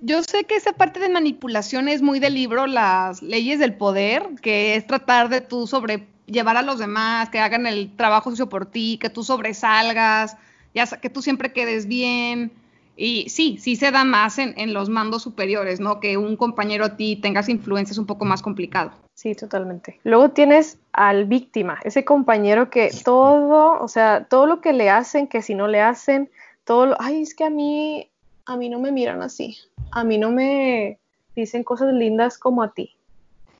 Yo 0.00 0.22
sé 0.22 0.44
que 0.44 0.56
esa 0.56 0.72
parte 0.72 1.00
de 1.00 1.08
manipulación 1.08 1.88
es 1.88 2.02
muy 2.02 2.20
del 2.20 2.34
libro 2.34 2.66
Las 2.66 3.22
leyes 3.22 3.58
del 3.58 3.74
poder, 3.74 4.22
que 4.42 4.76
es 4.76 4.86
tratar 4.86 5.28
de 5.28 5.40
tú 5.40 5.66
sobre 5.66 6.06
llevar 6.26 6.56
a 6.56 6.62
los 6.62 6.78
demás, 6.78 7.30
que 7.30 7.38
hagan 7.38 7.66
el 7.66 7.94
trabajo 7.96 8.30
sucio 8.30 8.48
por 8.48 8.66
ti, 8.66 8.98
que 9.00 9.10
tú 9.10 9.22
sobresalgas, 9.22 10.36
ya 10.74 10.86
que 10.86 11.10
tú 11.10 11.22
siempre 11.22 11.52
quedes 11.52 11.86
bien. 11.86 12.52
Y 12.96 13.28
sí, 13.28 13.58
sí 13.58 13.74
se 13.74 13.90
da 13.90 14.04
más 14.04 14.38
en, 14.38 14.72
los 14.72 14.88
mandos 14.88 15.22
superiores, 15.22 15.80
¿no? 15.80 15.98
Que 15.98 16.16
un 16.16 16.36
compañero 16.36 16.84
a 16.84 16.96
ti 16.96 17.16
tengas 17.16 17.48
influencia 17.48 17.92
es 17.92 17.98
un 17.98 18.06
poco 18.06 18.24
más 18.24 18.40
complicado. 18.40 18.92
Sí, 19.14 19.34
totalmente. 19.34 19.98
Luego 20.04 20.30
tienes 20.30 20.78
al 20.92 21.24
víctima, 21.24 21.78
ese 21.84 22.04
compañero 22.04 22.70
que 22.70 22.90
todo, 23.04 23.80
o 23.80 23.88
sea, 23.88 24.26
todo 24.28 24.46
lo 24.46 24.60
que 24.60 24.72
le 24.72 24.90
hacen, 24.90 25.26
que 25.26 25.42
si 25.42 25.54
no 25.54 25.66
le 25.66 25.80
hacen, 25.80 26.30
todo 26.64 26.86
lo, 26.86 26.96
ay, 27.00 27.22
es 27.22 27.34
que 27.34 27.44
a 27.44 27.50
mí, 27.50 28.08
a 28.46 28.56
mí 28.56 28.68
no 28.68 28.78
me 28.78 28.92
miran 28.92 29.22
así, 29.22 29.58
a 29.90 30.04
mí 30.04 30.18
no 30.18 30.30
me 30.30 30.98
dicen 31.34 31.64
cosas 31.64 31.92
lindas 31.92 32.38
como 32.38 32.62
a 32.62 32.72
ti. 32.72 32.96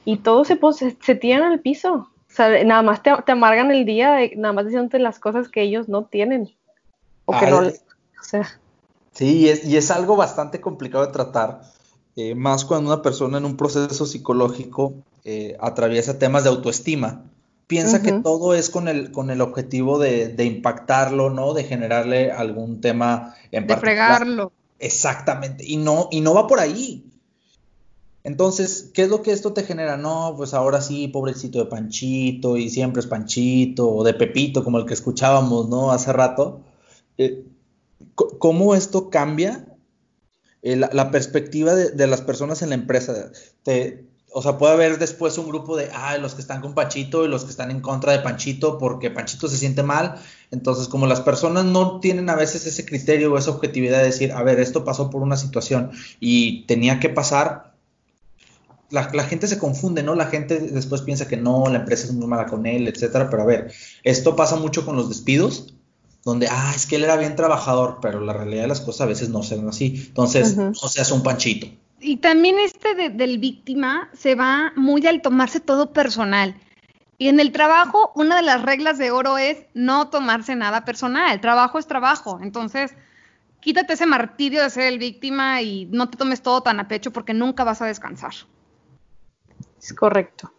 Y 0.04 0.18
todos 0.18 0.48
se, 0.48 0.58
se, 0.72 0.96
se 1.00 1.14
tiran 1.14 1.42
al 1.42 1.60
piso. 1.60 1.94
O 1.94 2.36
sea, 2.36 2.62
nada 2.64 2.82
más 2.82 3.02
te, 3.02 3.10
te 3.24 3.32
amargan 3.32 3.70
el 3.70 3.86
día, 3.86 4.18
nada 4.36 4.52
más 4.52 4.66
diciéndote 4.66 4.98
las 4.98 5.18
cosas 5.18 5.48
que 5.48 5.62
ellos 5.62 5.88
no 5.88 6.04
tienen. 6.04 6.52
O 7.26 7.38
que 7.38 7.46
no, 7.46 7.62
Sí, 9.12 9.48
y 9.64 9.76
es, 9.76 9.90
algo 9.92 10.16
bastante 10.16 10.60
complicado 10.60 11.06
de 11.06 11.12
tratar, 11.12 11.60
eh, 12.16 12.34
más 12.34 12.64
cuando 12.64 12.92
una 12.92 13.02
persona 13.02 13.38
en 13.38 13.44
un 13.44 13.56
proceso 13.56 14.06
psicológico 14.06 14.94
eh, 15.24 15.56
atraviesa 15.60 16.18
temas 16.18 16.42
de 16.42 16.50
autoestima. 16.50 17.22
Piensa 17.68 18.02
que 18.02 18.12
todo 18.12 18.54
es 18.54 18.68
con 18.68 18.88
el, 18.88 19.12
con 19.12 19.30
el 19.30 19.40
objetivo 19.40 19.98
de, 19.98 20.34
impactarlo, 20.44 21.30
¿no? 21.30 21.54
De 21.54 21.64
generarle 21.64 22.30
algún 22.30 22.80
tema 22.80 23.34
en 23.52 23.66
De 23.66 23.76
fregarlo. 23.76 24.52
Exactamente, 24.78 25.64
y 25.66 25.76
no, 25.76 26.08
y 26.10 26.20
no 26.20 26.34
va 26.34 26.46
por 26.46 26.60
ahí. 26.60 27.04
Entonces, 28.24 28.90
¿qué 28.94 29.02
es 29.02 29.10
lo 29.10 29.22
que 29.22 29.32
esto 29.32 29.52
te 29.52 29.64
genera? 29.64 29.98
No, 29.98 30.34
pues 30.36 30.54
ahora 30.54 30.80
sí, 30.80 31.08
pobrecito 31.08 31.58
de 31.58 31.66
Panchito, 31.66 32.56
y 32.56 32.70
siempre 32.70 33.00
es 33.00 33.06
Panchito, 33.06 33.88
o 33.90 34.02
de 34.02 34.14
Pepito, 34.14 34.64
como 34.64 34.78
el 34.78 34.86
que 34.86 34.94
escuchábamos, 34.94 35.68
¿no? 35.68 35.92
Hace 35.92 36.12
rato. 36.12 36.60
Eh, 37.18 37.44
cómo 38.14 38.74
esto 38.74 39.10
cambia 39.10 39.66
eh, 40.62 40.76
la, 40.76 41.10
perspectiva 41.10 41.74
de, 41.74 42.06
las 42.06 42.22
personas 42.22 42.62
en 42.62 42.70
la 42.70 42.76
empresa. 42.76 43.30
O 44.36 44.42
sea, 44.42 44.58
puede 44.58 44.72
haber 44.72 44.98
después 44.98 45.38
un 45.38 45.46
grupo 45.46 45.76
de, 45.76 45.90
ah, 45.94 46.18
los 46.18 46.34
que 46.34 46.40
están 46.40 46.60
con 46.60 46.74
Panchito 46.74 47.24
y 47.24 47.28
los 47.28 47.44
que 47.44 47.50
están 47.50 47.70
en 47.70 47.80
contra 47.80 48.10
de 48.10 48.18
Panchito 48.18 48.78
porque 48.78 49.08
Panchito 49.08 49.46
se 49.46 49.56
siente 49.56 49.84
mal. 49.84 50.16
Entonces, 50.50 50.88
como 50.88 51.06
las 51.06 51.20
personas 51.20 51.64
no 51.64 52.00
tienen 52.00 52.28
a 52.28 52.34
veces 52.34 52.66
ese 52.66 52.84
criterio 52.84 53.32
o 53.32 53.38
esa 53.38 53.52
objetividad 53.52 53.98
de 53.98 54.06
decir, 54.06 54.32
a 54.32 54.42
ver, 54.42 54.58
esto 54.58 54.84
pasó 54.84 55.08
por 55.08 55.22
una 55.22 55.36
situación 55.36 55.92
y 56.18 56.66
tenía 56.66 56.98
que 56.98 57.10
pasar, 57.10 57.74
la, 58.90 59.08
la, 59.14 59.22
gente 59.22 59.46
se 59.46 59.56
confunde, 59.56 60.02
¿no? 60.02 60.16
La 60.16 60.26
gente 60.26 60.58
después 60.58 61.02
piensa 61.02 61.28
que 61.28 61.36
no, 61.36 61.68
la 61.68 61.78
empresa 61.78 62.06
es 62.06 62.12
muy 62.12 62.26
mala 62.26 62.46
con 62.46 62.66
él, 62.66 62.88
etcétera. 62.88 63.30
Pero 63.30 63.44
a 63.44 63.46
ver, 63.46 63.72
esto 64.02 64.34
pasa 64.34 64.56
mucho 64.56 64.84
con 64.84 64.96
los 64.96 65.08
despidos 65.08 65.74
donde, 66.24 66.48
ah, 66.50 66.72
es 66.74 66.86
que 66.86 66.96
él 66.96 67.04
era 67.04 67.16
bien 67.16 67.36
trabajador, 67.36 67.98
pero 68.02 68.20
la 68.20 68.32
realidad 68.32 68.62
de 68.62 68.68
las 68.68 68.80
cosas 68.80 69.02
a 69.02 69.06
veces 69.06 69.28
no 69.28 69.44
se 69.44 69.54
ven 69.54 69.68
así. 69.68 70.06
Entonces, 70.08 70.56
no 70.56 70.74
seas 70.74 71.12
un 71.12 71.22
panchito. 71.22 71.68
Y 72.00 72.18
también 72.18 72.58
este 72.58 73.10
del 73.10 73.38
víctima 73.38 74.10
se 74.12 74.34
va 74.34 74.72
muy 74.76 75.06
al 75.06 75.22
tomarse 75.22 75.60
todo 75.60 75.92
personal. 75.92 76.54
Y 77.16 77.28
en 77.28 77.40
el 77.40 77.52
trabajo, 77.52 78.12
una 78.14 78.36
de 78.36 78.42
las 78.42 78.62
reglas 78.62 78.98
de 78.98 79.10
oro 79.10 79.38
es 79.38 79.64
no 79.72 80.10
tomarse 80.10 80.56
nada 80.56 80.84
personal. 80.84 81.32
El 81.32 81.40
trabajo 81.40 81.78
es 81.78 81.86
trabajo. 81.86 82.40
Entonces, 82.42 82.94
quítate 83.60 83.94
ese 83.94 84.06
martirio 84.06 84.62
de 84.62 84.70
ser 84.70 84.92
el 84.92 84.98
víctima 84.98 85.62
y 85.62 85.86
no 85.86 86.10
te 86.10 86.18
tomes 86.18 86.42
todo 86.42 86.62
tan 86.62 86.80
a 86.80 86.88
pecho 86.88 87.12
porque 87.12 87.32
nunca 87.32 87.64
vas 87.64 87.80
a 87.80 87.86
descansar. 87.86 88.32
Es 89.78 89.94
correcto. 89.94 90.52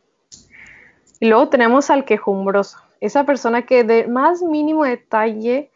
Y 1.19 1.27
luego 1.27 1.49
tenemos 1.49 1.89
al 1.89 2.05
quejumbroso 2.05 2.79
esa 3.01 3.25
persona 3.25 3.65
que 3.65 3.83
de 3.83 4.07
más 4.07 4.41
mínimo 4.41 4.83
detalle 4.83 5.71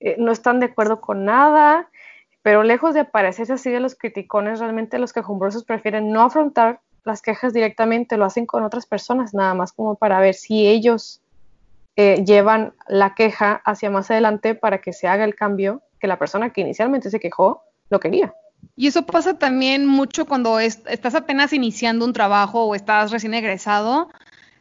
eh, 0.00 0.16
no 0.18 0.32
están 0.32 0.60
de 0.60 0.66
acuerdo 0.66 1.00
con 1.00 1.24
nada, 1.24 1.88
pero 2.46 2.62
lejos 2.62 2.94
de 2.94 3.00
aparecerse 3.00 3.54
así 3.54 3.70
de 3.70 3.80
los 3.80 3.96
criticones, 3.96 4.60
realmente 4.60 5.00
los 5.00 5.12
quejumbrosos 5.12 5.64
prefieren 5.64 6.12
no 6.12 6.22
afrontar 6.22 6.78
las 7.02 7.20
quejas 7.20 7.52
directamente, 7.52 8.16
lo 8.16 8.24
hacen 8.24 8.46
con 8.46 8.62
otras 8.62 8.86
personas, 8.86 9.34
nada 9.34 9.52
más 9.54 9.72
como 9.72 9.96
para 9.96 10.20
ver 10.20 10.34
si 10.34 10.64
ellos 10.64 11.20
eh, 11.96 12.22
llevan 12.24 12.72
la 12.86 13.16
queja 13.16 13.60
hacia 13.64 13.90
más 13.90 14.12
adelante 14.12 14.54
para 14.54 14.80
que 14.80 14.92
se 14.92 15.08
haga 15.08 15.24
el 15.24 15.34
cambio 15.34 15.82
que 15.98 16.06
la 16.06 16.20
persona 16.20 16.50
que 16.50 16.60
inicialmente 16.60 17.10
se 17.10 17.18
quejó 17.18 17.64
lo 17.90 17.98
quería. 17.98 18.32
Y 18.76 18.86
eso 18.86 19.04
pasa 19.04 19.36
también 19.36 19.84
mucho 19.84 20.24
cuando 20.24 20.60
estás 20.60 21.16
apenas 21.16 21.52
iniciando 21.52 22.04
un 22.04 22.12
trabajo 22.12 22.62
o 22.66 22.76
estás 22.76 23.10
recién 23.10 23.34
egresado 23.34 24.08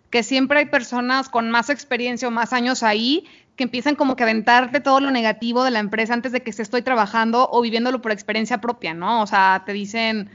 que 0.10 0.24
siempre 0.24 0.58
hay 0.58 0.66
personas 0.66 1.30
con 1.30 1.52
más 1.52 1.70
experiencia 1.70 2.28
o 2.28 2.32
más 2.32 2.52
años 2.52 2.82
ahí 2.82 3.28
que 3.56 3.64
empiezan 3.64 3.96
como 3.96 4.16
que 4.16 4.24
a 4.24 4.26
aventarte 4.26 4.80
todo 4.80 5.00
lo 5.00 5.12
negativo 5.12 5.64
de 5.64 5.72
la 5.72 5.80
empresa 5.80 6.14
antes 6.14 6.32
de 6.32 6.42
que 6.42 6.52
se 6.52 6.62
estoy 6.62 6.82
trabajando 6.82 7.50
o 7.52 7.62
viviéndolo 7.62 8.02
por 8.02 8.12
experiencia 8.12 8.60
propia, 8.60 8.94
¿no? 8.94 9.22
O 9.22 9.28
sea, 9.28 9.64
te 9.66 9.74
dicen, 9.74 10.30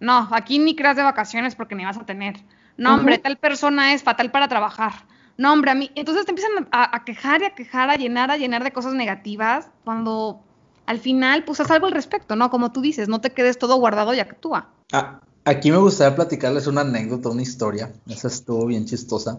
no, 0.00 0.28
aquí 0.32 0.58
ni 0.58 0.74
creas 0.74 0.96
de 0.96 1.02
vacaciones 1.02 1.54
porque 1.54 1.74
ni 1.74 1.84
vas 1.84 1.98
a 1.98 2.06
tener. 2.06 2.36
No, 2.76 2.94
hombre, 2.94 3.18
tal 3.18 3.36
persona 3.36 3.94
es 3.94 4.02
fatal 4.02 4.30
para 4.30 4.48
trabajar. 4.48 4.92
No, 5.36 5.52
hombre, 5.52 5.70
a 5.70 5.74
mí. 5.74 5.90
Entonces 5.94 6.24
te 6.24 6.32
empiezan 6.32 6.68
a, 6.72 7.04
quejar 7.04 7.42
y 7.42 7.44
a 7.44 7.54
quejar, 7.54 7.90
a 7.90 7.96
llenar, 7.96 8.30
a 8.30 8.36
llenar 8.36 8.64
de 8.64 8.72
cosas 8.72 8.94
negativas, 8.94 9.68
cuando 9.84 10.40
al 10.86 10.98
final, 10.98 11.44
pues 11.44 11.60
haz 11.60 11.70
algo 11.70 11.86
al 11.86 11.92
respecto, 11.92 12.34
¿no? 12.36 12.50
Como 12.50 12.72
tú 12.72 12.80
dices, 12.80 13.08
no 13.08 13.20
te 13.20 13.30
quedes 13.30 13.58
todo 13.58 13.76
guardado 13.76 14.14
y 14.14 14.20
actúa. 14.20 14.68
Ah, 14.92 15.20
Aquí 15.46 15.70
me 15.70 15.76
gustaría 15.76 16.16
platicarles 16.16 16.66
una 16.66 16.80
anécdota, 16.80 17.28
una 17.28 17.42
historia. 17.42 17.92
Esa 18.08 18.28
estuvo 18.28 18.64
bien 18.64 18.86
chistosa. 18.86 19.38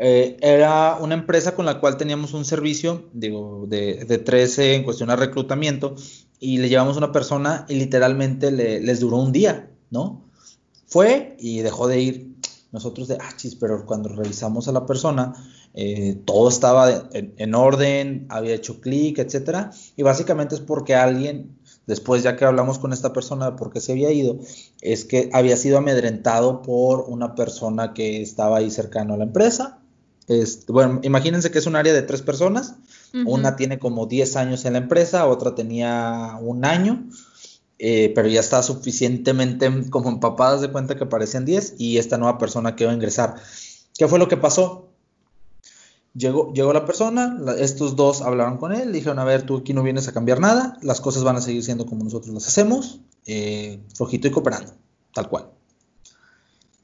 Eh, 0.00 0.36
era 0.40 0.96
una 1.00 1.14
empresa 1.14 1.56
con 1.56 1.66
la 1.66 1.80
cual 1.80 1.96
teníamos 1.96 2.32
un 2.32 2.44
servicio, 2.44 3.08
digo, 3.12 3.66
de, 3.66 4.04
de 4.04 4.18
13 4.18 4.76
en 4.76 4.84
cuestión 4.84 5.08
de 5.08 5.16
reclutamiento, 5.16 5.96
y 6.38 6.58
le 6.58 6.68
llevamos 6.68 6.96
una 6.96 7.10
persona 7.10 7.66
y 7.68 7.74
literalmente 7.74 8.52
le, 8.52 8.80
les 8.80 9.00
duró 9.00 9.16
un 9.16 9.32
día, 9.32 9.70
¿no? 9.90 10.24
Fue 10.86 11.36
y 11.38 11.60
dejó 11.60 11.88
de 11.88 12.00
ir. 12.00 12.28
Nosotros 12.70 13.08
de, 13.08 13.16
ah, 13.18 13.30
chis, 13.34 13.54
pero 13.54 13.86
cuando 13.86 14.10
revisamos 14.10 14.68
a 14.68 14.72
la 14.72 14.84
persona, 14.84 15.32
eh, 15.72 16.20
todo 16.26 16.50
estaba 16.50 17.08
en, 17.12 17.32
en 17.38 17.54
orden, 17.54 18.26
había 18.28 18.54
hecho 18.54 18.80
clic, 18.80 19.18
etcétera, 19.18 19.70
y 19.96 20.02
básicamente 20.02 20.54
es 20.54 20.60
porque 20.60 20.94
alguien, 20.94 21.58
después 21.86 22.22
ya 22.22 22.36
que 22.36 22.44
hablamos 22.44 22.78
con 22.78 22.92
esta 22.92 23.14
persona 23.14 23.50
de 23.50 23.56
por 23.56 23.72
qué 23.72 23.80
se 23.80 23.92
había 23.92 24.12
ido, 24.12 24.38
es 24.82 25.06
que 25.06 25.30
había 25.32 25.56
sido 25.56 25.78
amedrentado 25.78 26.60
por 26.60 27.06
una 27.08 27.34
persona 27.34 27.94
que 27.94 28.20
estaba 28.20 28.58
ahí 28.58 28.70
cercano 28.70 29.14
a 29.14 29.16
la 29.16 29.24
empresa. 29.24 29.77
Este, 30.28 30.70
bueno, 30.72 31.00
imagínense 31.02 31.50
que 31.50 31.58
es 31.58 31.66
un 31.66 31.74
área 31.76 31.92
de 31.92 32.02
tres 32.02 32.22
personas, 32.22 32.74
una 33.26 33.56
tiene 33.56 33.78
como 33.78 34.06
10 34.06 34.36
años 34.36 34.64
en 34.66 34.74
la 34.74 34.80
empresa, 34.80 35.26
otra 35.26 35.54
tenía 35.54 36.36
un 36.40 36.64
año, 36.66 37.06
eh, 37.78 38.12
pero 38.14 38.28
ya 38.28 38.40
está 38.40 38.62
suficientemente 38.62 39.88
como 39.90 40.10
empapadas 40.10 40.60
de 40.60 40.70
cuenta 40.70 40.96
que 40.96 41.06
parecían 41.06 41.44
10 41.46 41.74
y 41.78 41.96
esta 41.96 42.18
nueva 42.18 42.36
persona 42.38 42.76
que 42.76 42.84
iba 42.84 42.90
a 42.92 42.94
ingresar. 42.94 43.36
¿Qué 43.96 44.06
fue 44.06 44.18
lo 44.18 44.28
que 44.28 44.36
pasó? 44.36 44.88
Llegó, 46.14 46.52
llegó 46.52 46.72
la 46.72 46.84
persona, 46.84 47.36
la- 47.40 47.54
estos 47.56 47.94
dos 47.96 48.22
hablaron 48.22 48.58
con 48.58 48.72
él, 48.72 48.92
dijeron, 48.92 49.18
a 49.20 49.24
ver, 49.24 49.42
tú 49.42 49.58
aquí 49.58 49.72
no 49.72 49.82
vienes 49.82 50.08
a 50.08 50.12
cambiar 50.12 50.40
nada, 50.40 50.76
las 50.82 51.00
cosas 51.00 51.22
van 51.22 51.36
a 51.36 51.40
seguir 51.40 51.62
siendo 51.62 51.86
como 51.86 52.04
nosotros 52.04 52.34
las 52.34 52.46
hacemos, 52.48 53.00
eh, 53.26 53.80
flojito 53.94 54.26
y 54.28 54.30
cooperando, 54.32 54.72
tal 55.14 55.28
cual. 55.28 55.50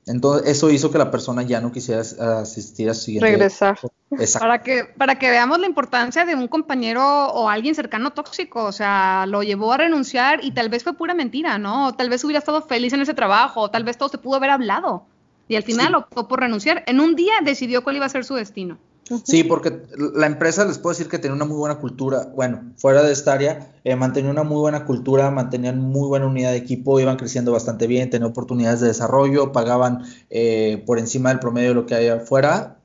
Entonces, 0.06 0.48
eso 0.50 0.70
hizo 0.70 0.90
que 0.90 0.98
la 0.98 1.10
persona 1.10 1.42
ya 1.42 1.60
no 1.60 1.72
quisiera 1.72 2.02
as- 2.02 2.18
asistir 2.20 2.90
a 2.90 2.94
su 2.94 3.02
siguiente... 3.02 3.26
Regresar. 3.30 3.78
Exacto. 4.10 4.40
Para 4.46 4.62
que, 4.62 4.84
para 4.98 5.18
que 5.18 5.30
veamos 5.30 5.58
la 5.58 5.66
importancia 5.66 6.24
de 6.26 6.34
un 6.34 6.46
compañero 6.46 7.02
o 7.28 7.48
alguien 7.48 7.74
cercano 7.74 8.12
tóxico, 8.12 8.64
o 8.64 8.72
sea, 8.72 9.24
lo 9.26 9.42
llevó 9.42 9.72
a 9.72 9.78
renunciar 9.78 10.44
y 10.44 10.52
tal 10.52 10.68
vez 10.68 10.84
fue 10.84 10.92
pura 10.92 11.14
mentira, 11.14 11.56
¿no? 11.58 11.86
O 11.88 11.92
tal 11.94 12.10
vez 12.10 12.22
hubiera 12.22 12.38
estado 12.38 12.60
feliz 12.62 12.92
en 12.92 13.00
ese 13.00 13.14
trabajo, 13.14 13.62
o 13.62 13.70
tal 13.70 13.84
vez 13.84 13.96
todo 13.96 14.08
se 14.10 14.18
pudo 14.18 14.36
haber 14.36 14.50
hablado. 14.50 15.06
Y 15.48 15.56
al 15.56 15.62
final 15.62 15.88
Sí. 15.88 15.94
optó 15.94 16.28
por 16.28 16.40
renunciar. 16.40 16.84
En 16.86 17.00
un 17.00 17.14
día 17.16 17.34
decidió 17.42 17.82
cuál 17.82 17.96
iba 17.96 18.06
a 18.06 18.10
ser 18.10 18.24
su 18.24 18.34
destino. 18.34 18.78
Sí, 19.24 19.44
porque 19.44 19.82
la 20.14 20.26
empresa 20.26 20.64
les 20.64 20.78
puedo 20.78 20.94
decir 20.94 21.08
que 21.08 21.18
tenía 21.18 21.34
una 21.34 21.44
muy 21.44 21.58
buena 21.58 21.76
cultura. 21.76 22.30
Bueno, 22.34 22.72
fuera 22.76 23.02
de 23.02 23.12
esta 23.12 23.34
área, 23.34 23.72
eh, 23.84 23.96
mantenía 23.96 24.30
una 24.30 24.44
muy 24.44 24.58
buena 24.58 24.86
cultura, 24.86 25.30
mantenían 25.30 25.78
muy 25.78 26.08
buena 26.08 26.26
unidad 26.26 26.52
de 26.52 26.56
equipo, 26.56 26.98
iban 27.00 27.16
creciendo 27.16 27.52
bastante 27.52 27.86
bien, 27.86 28.08
tenían 28.08 28.30
oportunidades 28.30 28.80
de 28.80 28.88
desarrollo, 28.88 29.52
pagaban 29.52 30.04
eh, 30.30 30.82
por 30.86 30.98
encima 30.98 31.28
del 31.28 31.38
promedio 31.38 31.70
de 31.70 31.74
lo 31.74 31.86
que 31.86 31.94
hay 31.94 32.08
afuera. 32.08 32.78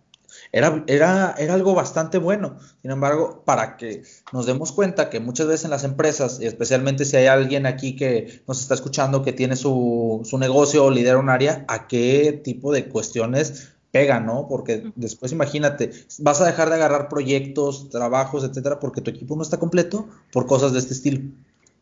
Era, 0.51 0.83
era, 0.87 1.35
era 1.37 1.53
algo 1.53 1.73
bastante 1.73 2.17
bueno. 2.17 2.57
Sin 2.81 2.91
embargo, 2.91 3.43
para 3.45 3.77
que 3.77 4.03
nos 4.33 4.45
demos 4.45 4.71
cuenta 4.71 5.09
que 5.09 5.19
muchas 5.19 5.47
veces 5.47 5.65
en 5.65 5.71
las 5.71 5.83
empresas, 5.83 6.39
y 6.41 6.47
especialmente 6.47 7.05
si 7.05 7.17
hay 7.17 7.27
alguien 7.27 7.65
aquí 7.65 7.95
que 7.95 8.41
nos 8.47 8.59
está 8.59 8.73
escuchando 8.73 9.23
que 9.23 9.31
tiene 9.31 9.55
su, 9.55 10.21
su 10.23 10.37
negocio 10.37 10.85
o 10.85 10.91
lidera 10.91 11.17
un 11.17 11.29
área, 11.29 11.65
a 11.67 11.87
qué 11.87 12.41
tipo 12.43 12.73
de 12.73 12.89
cuestiones 12.89 13.69
pega, 13.91 14.19
¿no? 14.19 14.47
Porque 14.47 14.91
después 14.95 15.31
imagínate, 15.31 15.91
vas 16.19 16.41
a 16.41 16.45
dejar 16.45 16.69
de 16.69 16.75
agarrar 16.75 17.09
proyectos, 17.09 17.89
trabajos, 17.89 18.43
etcétera, 18.43 18.79
porque 18.79 19.01
tu 19.01 19.09
equipo 19.09 19.35
no 19.35 19.41
está 19.41 19.57
completo 19.57 20.07
por 20.31 20.45
cosas 20.45 20.73
de 20.73 20.79
este 20.79 20.93
estilo. 20.93 21.21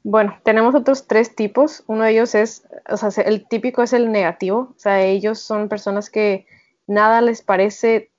Bueno, 0.03 0.37
tenemos 0.43 0.73
otros 0.73 1.05
tres 1.07 1.35
tipos. 1.35 1.83
Uno 1.87 2.03
de 2.03 2.11
ellos 2.11 2.33
es, 2.33 2.63
o 2.89 2.95
sea, 2.95 3.11
se- 3.11 3.27
el 3.27 3.45
típico 3.47 3.83
es 3.83 3.91
el 3.91 4.11
negativo. 4.11 4.73
O 4.75 4.79
sea, 4.79 5.01
ellos 5.03 5.39
son 5.39 5.67
personas 5.67 6.09
que 6.09 6.45
nada 6.87 7.19
les 7.19 7.41
parece, 7.41 8.09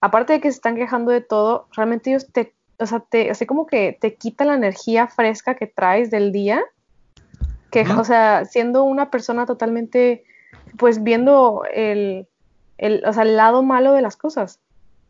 aparte 0.00 0.32
de 0.34 0.40
que 0.40 0.50
se 0.50 0.56
están 0.56 0.76
quejando 0.76 1.10
de 1.10 1.20
todo, 1.20 1.68
realmente 1.76 2.10
ellos 2.10 2.28
te, 2.32 2.54
o 2.78 2.86
sea, 2.86 3.00
te, 3.00 3.30
así 3.30 3.44
como 3.44 3.66
que 3.66 3.98
te 4.00 4.14
quitan 4.14 4.48
la 4.48 4.54
energía 4.54 5.08
fresca 5.08 5.56
que 5.56 5.66
traes 5.66 6.10
del 6.10 6.32
día. 6.32 6.62
Que, 7.70 7.82
o 7.82 8.04
sea, 8.04 8.46
siendo 8.46 8.84
una 8.84 9.10
persona 9.10 9.44
totalmente, 9.44 10.24
pues 10.78 11.02
viendo 11.02 11.64
el, 11.74 12.26
el, 12.78 13.02
o 13.06 13.12
sea, 13.12 13.22
el 13.22 13.36
lado 13.36 13.62
malo 13.62 13.92
de 13.92 14.02
las 14.02 14.16
cosas. 14.16 14.60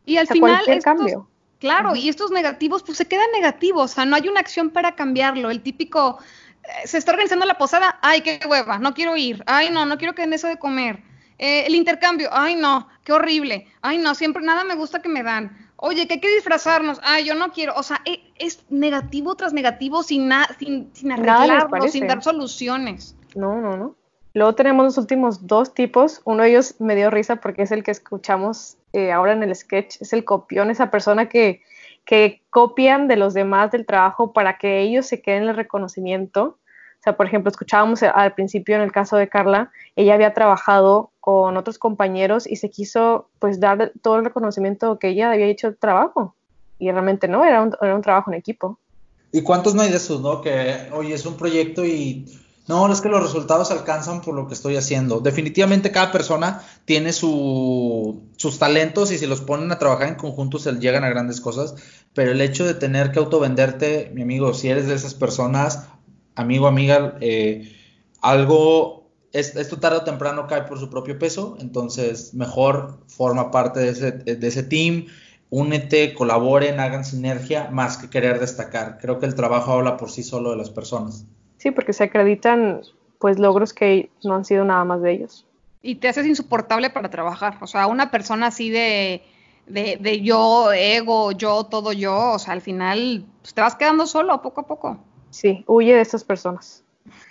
Y 0.05 0.17
al 0.17 0.23
O 0.23 0.27
sea, 0.27 0.33
final, 0.35 0.61
estos- 0.67 0.83
cambio. 0.83 1.27
claro, 1.59 1.95
y 1.95 2.07
estos 2.09 2.31
negativos, 2.31 2.83
pues 2.83 2.97
se 2.97 3.07
quedan 3.07 3.29
negativos, 3.33 3.91
o 3.91 3.93
sea, 3.95 4.05
no 4.05 4.15
hay 4.15 4.27
una 4.27 4.39
acción 4.39 4.69
para 4.69 4.95
cambiarlo. 4.95 5.49
El 5.49 5.61
típico, 5.61 6.17
eh, 6.63 6.87
se 6.87 6.97
está 6.97 7.11
organizando 7.11 7.45
la 7.45 7.57
posada, 7.57 7.99
ay, 8.01 8.21
qué 8.21 8.39
hueva, 8.47 8.77
no 8.79 8.93
quiero 8.93 9.17
ir, 9.17 9.43
ay, 9.47 9.69
no, 9.69 9.85
no 9.85 9.97
quiero 9.97 10.13
que 10.15 10.21
den 10.21 10.33
eso 10.33 10.47
de 10.47 10.57
comer. 10.57 11.03
Eh, 11.39 11.65
el 11.67 11.75
intercambio, 11.75 12.29
ay, 12.31 12.55
no, 12.55 12.87
qué 13.03 13.13
horrible, 13.13 13.67
ay, 13.81 13.97
no, 13.99 14.15
siempre 14.15 14.41
nada 14.43 14.63
me 14.63 14.75
gusta 14.75 15.01
que 15.01 15.09
me 15.09 15.21
dan. 15.23 15.67
Oye, 15.75 16.07
que 16.07 16.15
hay 16.15 16.19
que 16.19 16.33
disfrazarnos, 16.33 16.99
ay, 17.03 17.25
yo 17.25 17.35
no 17.35 17.51
quiero, 17.51 17.75
o 17.75 17.83
sea, 17.83 18.01
e- 18.05 18.31
es 18.39 18.63
negativo 18.69 19.35
tras 19.35 19.53
negativo 19.53 20.01
sin, 20.01 20.27
na- 20.27 20.49
sin, 20.57 20.89
sin 20.95 21.11
arreglarlo, 21.11 21.87
sin 21.91 22.07
dar 22.07 22.23
soluciones. 22.23 23.15
No, 23.35 23.61
no, 23.61 23.77
no. 23.77 23.95
Luego 24.37 24.53
tenemos 24.53 24.85
los 24.85 24.99
últimos 24.99 25.47
dos 25.47 25.73
tipos. 25.73 26.21
Uno 26.23 26.43
de 26.43 26.49
ellos 26.49 26.75
me 26.77 26.95
dio 26.95 27.09
risa 27.09 27.37
porque 27.37 27.63
es 27.63 27.71
el 27.71 27.83
que 27.83 27.89
escuchamos 27.89 28.77
eh, 28.93 29.11
ahora 29.11 29.33
en 29.33 29.41
el 29.41 29.55
sketch. 29.55 29.99
Es 29.99 30.13
el 30.13 30.25
copión, 30.25 30.69
esa 30.69 30.91
persona 30.91 31.27
que, 31.27 31.63
que 32.05 32.43
copian 32.51 33.07
de 33.07 33.15
los 33.15 33.33
demás 33.33 33.71
del 33.71 33.87
trabajo 33.87 34.33
para 34.33 34.59
que 34.59 34.81
ellos 34.81 35.07
se 35.07 35.23
queden 35.23 35.49
el 35.49 35.55
reconocimiento. 35.55 36.59
O 36.99 37.03
sea, 37.03 37.17
por 37.17 37.25
ejemplo, 37.25 37.49
escuchábamos 37.49 38.03
al 38.03 38.35
principio 38.35 38.75
en 38.75 38.83
el 38.83 38.91
caso 38.91 39.17
de 39.17 39.27
Carla, 39.27 39.71
ella 39.95 40.13
había 40.13 40.35
trabajado 40.35 41.09
con 41.19 41.57
otros 41.57 41.79
compañeros 41.79 42.45
y 42.45 42.57
se 42.57 42.69
quiso 42.69 43.29
pues 43.39 43.59
dar 43.59 43.91
todo 44.03 44.17
el 44.17 44.25
reconocimiento 44.25 44.99
que 44.99 45.07
ella 45.07 45.31
había 45.31 45.47
hecho 45.47 45.69
el 45.69 45.77
trabajo. 45.77 46.35
Y 46.77 46.91
realmente 46.91 47.27
no, 47.27 47.43
era 47.43 47.63
un, 47.63 47.75
era 47.81 47.95
un 47.95 48.03
trabajo 48.03 48.29
en 48.29 48.37
equipo. 48.37 48.77
¿Y 49.31 49.41
cuántos 49.41 49.73
no 49.73 49.81
hay 49.81 49.89
de 49.89 49.97
esos, 49.97 50.21
no? 50.21 50.41
Que, 50.41 50.89
oye, 50.93 51.15
es 51.15 51.25
un 51.25 51.37
proyecto 51.37 51.83
y 51.83 52.27
no, 52.67 52.91
es 52.91 52.99
que 52.99 53.07
los 53.09 53.23
resultados 53.23 53.71
alcanzan 53.71 54.21
por 54.21 54.35
lo 54.35 54.47
que 54.47 54.53
estoy 54.53 54.75
haciendo. 54.75 55.21
Definitivamente 55.21 55.91
cada 55.91 56.11
persona 56.11 56.61
tiene 56.85 57.13
su, 57.13 58.23
sus 58.35 58.59
talentos 58.59 59.11
y 59.11 59.17
si 59.17 59.25
los 59.25 59.39
ponen 59.41 59.71
a 59.71 59.79
trabajar 59.79 60.09
en 60.09 60.15
conjunto 60.15 60.59
se 60.59 60.73
llegan 60.73 61.05
a 61.05 61.09
grandes 61.09 61.39
cosas, 61.39 61.75
pero 62.13 62.31
el 62.31 62.41
hecho 62.41 62.65
de 62.65 62.73
tener 62.73 63.11
que 63.11 63.19
autovenderte, 63.19 64.11
mi 64.13 64.21
amigo, 64.23 64.53
si 64.53 64.67
eres 64.69 64.87
de 64.87 64.95
esas 64.95 65.13
personas, 65.13 65.85
amigo, 66.35 66.67
amiga, 66.67 67.17
eh, 67.21 67.73
algo, 68.21 69.11
es- 69.31 69.55
esto 69.55 69.79
tarde 69.79 69.97
o 69.99 70.03
temprano 70.03 70.47
cae 70.47 70.63
por 70.63 70.77
su 70.79 70.89
propio 70.89 71.17
peso, 71.17 71.55
entonces 71.61 72.33
mejor 72.33 72.99
forma 73.07 73.49
parte 73.51 73.79
de 73.79 73.89
ese, 73.89 74.11
de 74.11 74.47
ese 74.47 74.63
team, 74.63 75.05
únete, 75.49 76.13
colaboren, 76.13 76.79
hagan 76.81 77.05
sinergia, 77.05 77.69
más 77.71 77.95
que 77.97 78.09
querer 78.09 78.39
destacar. 78.41 78.97
Creo 78.99 79.19
que 79.19 79.25
el 79.25 79.35
trabajo 79.35 79.71
habla 79.73 79.95
por 79.97 80.11
sí 80.11 80.21
solo 80.23 80.51
de 80.51 80.57
las 80.57 80.69
personas. 80.69 81.25
Sí, 81.67 81.71
porque 81.71 81.91
se 81.91 82.05
acreditan 82.05 82.79
pues 83.19 83.39
logros 83.39 83.73
que 83.73 84.09
no 84.23 84.35
han 84.35 84.45
sido 84.45 84.63
nada 84.63 84.85
más 84.85 85.01
de 85.01 85.11
ellos. 85.11 85.45
y 85.81 85.95
te 85.95 86.07
haces 86.07 86.25
insoportable 86.25 86.89
para 86.89 87.09
trabajar. 87.09 87.57
O 87.59 87.67
sea, 87.67 87.87
una 87.87 88.09
persona 88.09 88.47
así 88.47 88.69
de, 88.69 89.21
de, 89.65 89.97
de 89.99 90.21
yo, 90.21 90.71
ego, 90.71 91.33
yo, 91.33 91.65
todo 91.65 91.91
yo, 91.91 92.31
o 92.31 92.39
sea, 92.39 92.53
al 92.53 92.61
final 92.61 93.25
pues, 93.41 93.53
te 93.53 93.59
vas 93.59 93.75
quedando 93.75 94.07
solo 94.07 94.41
poco 94.41 94.61
a 94.61 94.65
poco. 94.65 94.97
Sí, 95.29 95.65
huye 95.67 95.93
de 95.93 95.99
estas 95.99 96.23
personas. 96.23 96.85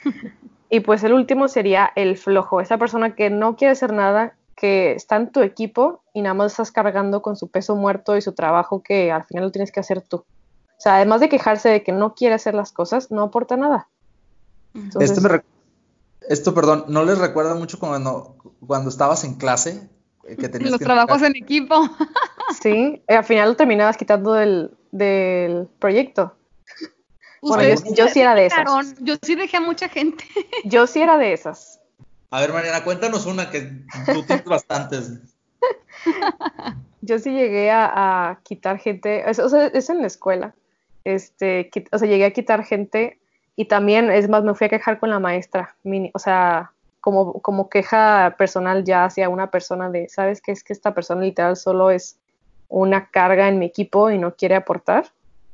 y 0.69 0.81
pues 0.81 1.03
el 1.03 1.15
último 1.15 1.49
sería 1.49 1.91
el 1.97 2.19
flojo, 2.19 2.61
esa 2.61 2.77
persona 2.77 3.15
que 3.15 3.31
no 3.31 3.57
quiere 3.57 3.73
hacer 3.73 3.95
nada, 3.95 4.35
que 4.55 4.93
está 4.93 5.17
en 5.17 5.33
tu 5.33 5.41
equipo 5.41 6.03
y 6.13 6.21
nada 6.21 6.35
más 6.35 6.53
estás 6.53 6.73
cargando 6.73 7.23
con 7.23 7.37
su 7.37 7.49
peso 7.49 7.75
muerto 7.75 8.19
y 8.19 8.21
su 8.21 8.35
trabajo 8.35 8.83
que 8.83 9.11
al 9.13 9.25
final 9.25 9.45
lo 9.45 9.51
tienes 9.51 9.73
que 9.73 9.81
hacer 9.81 10.03
tú. 10.03 10.19
O 10.19 10.81
sea, 10.81 10.97
además 10.97 11.23
de 11.23 11.31
quejarse 11.31 11.71
de 11.71 11.83
que 11.83 11.93
no 11.93 12.15
quiere 12.15 12.35
hacer 12.35 12.53
las 12.53 12.71
cosas, 12.71 13.11
no 13.11 13.23
aporta 13.23 13.57
nada. 13.57 13.89
Entonces, 14.77 15.11
Este 15.11 15.21
me 15.23 15.29
re- 15.29 15.45
esto, 16.29 16.55
perdón, 16.55 16.85
¿no 16.89 17.05
les 17.05 17.19
recuerda 17.19 17.55
mucho 17.55 17.79
cuando, 17.79 18.37
cuando 18.67 18.91
estabas 18.91 19.25
en 19.25 19.35
clase? 19.35 19.89
eh, 20.25 20.37
Que 20.37 20.49
tenías 20.49 20.71
Los 20.73 20.79
que 20.79 20.85
trabajos 20.85 21.23
entregar- 21.23 21.37
en 21.37 21.43
equipo. 21.43 21.89
sí, 22.63 23.03
eh, 23.09 23.15
al 23.17 23.25
final 23.25 23.51
lo 23.51 23.57
terminabas 23.57 23.97
quitando 23.97 24.33
del, 24.33 24.77
del 24.93 25.69
proyecto. 25.79 26.37
Bueno, 27.43 27.63
yo- 27.63 27.95
yo 27.95 28.09
sí 28.09 28.21
era 28.21 28.35
de 28.35 28.47
esas. 28.47 28.95
Yo 29.01 29.15
sí 29.23 29.35
dejé 29.37 29.59
a 29.59 29.61
mucha 29.61 29.89
gente. 29.89 30.25
Yo 30.65 30.87
sí 30.89 31.01
era 31.01 31.17
de 31.17 31.33
esas. 31.33 31.81
A 32.31 32.41
ver, 32.41 32.53
Mariana, 32.53 32.83
cuéntanos 32.83 33.25
una 33.27 33.51
que 33.51 33.85
tú 34.13 34.25
tienes 34.27 34.45
bastantes. 34.45 35.13
Yo 37.03 37.19
sí 37.21 37.31
llegué 37.31 37.71
a, 37.71 38.31
a 38.31 38.41
quitar 38.43 38.79
gente, 38.79 39.29
es, 39.31 39.39
o 39.39 39.49
sea, 39.49 39.67
es 39.67 39.91
en 39.91 40.01
la 40.01 40.09
escuela, 40.09 40.55
este, 41.05 41.71
o 41.93 41.99
sea, 41.99 42.09
llegué 42.09 42.25
a 42.25 42.33
quitar 42.33 42.65
gente 42.65 43.21
y 43.57 43.65
también, 43.67 44.11
es 44.11 44.29
más, 44.29 44.45
me 44.45 44.55
fui 44.55 44.67
a 44.67 44.71
quejar 44.71 44.99
con 45.01 45.11
la 45.11 45.19
maestra, 45.19 45.75
mini- 45.85 46.11
o 46.15 46.19
sea, 46.19 46.73
como, 47.01 47.35
como 47.41 47.69
queja 47.69 48.35
personal 48.37 48.85
ya 48.85 49.05
hacia 49.05 49.29
una 49.29 49.51
persona 49.51 49.91
de, 49.91 50.09
¿sabes 50.09 50.41
qué? 50.43 50.53
Es 50.53 50.63
que 50.65 50.73
esta 50.73 50.93
persona 50.95 51.23
literal 51.23 51.57
solo 51.57 51.91
es 51.91 52.19
una 52.69 53.07
carga 53.11 53.49
en 53.49 53.59
mi 53.59 53.67
equipo 53.67 54.11
y 54.11 54.19
no 54.19 54.35
quiere 54.35 54.57
aportar. 54.57 55.07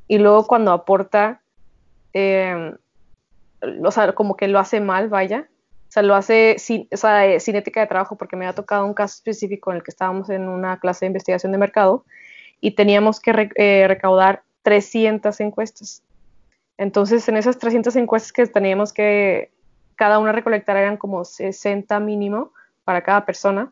Y 0.07 0.17
luego 0.17 0.47
cuando 0.47 0.71
aporta, 0.71 1.41
eh, 2.13 2.73
o 3.83 3.91
sea, 3.91 4.13
como 4.13 4.35
que 4.35 4.47
lo 4.47 4.59
hace 4.59 4.81
mal, 4.81 5.09
vaya. 5.09 5.47
O 5.89 5.91
sea, 5.93 6.01
lo 6.03 6.15
hace 6.15 6.55
sin, 6.57 6.87
o 6.91 6.97
sea, 6.97 7.27
eh, 7.27 7.37
ética 7.37 7.81
de 7.81 7.87
trabajo 7.87 8.15
porque 8.15 8.35
me 8.35 8.47
ha 8.47 8.53
tocado 8.53 8.85
un 8.85 8.95
caso 8.95 9.13
específico 9.15 9.69
en 9.69 9.77
el 9.77 9.83
que 9.83 9.91
estábamos 9.91 10.29
en 10.31 10.49
una 10.49 10.79
clase 10.79 11.05
de 11.05 11.07
investigación 11.07 11.51
de 11.51 11.59
mercado 11.59 12.03
y 12.59 12.71
teníamos 12.71 13.19
que 13.19 13.49
eh, 13.55 13.85
recaudar 13.87 14.41
300 14.63 15.39
encuestas. 15.39 16.01
Entonces, 16.83 17.27
en 17.29 17.37
esas 17.37 17.57
300 17.59 17.95
encuestas 17.95 18.33
que 18.33 18.45
teníamos 18.45 18.91
que 18.91 19.51
cada 19.95 20.19
una 20.19 20.33
recolectar 20.33 20.75
eran 20.75 20.97
como 20.97 21.23
60 21.23 21.97
mínimo 22.01 22.51
para 22.83 23.03
cada 23.03 23.25
persona. 23.25 23.71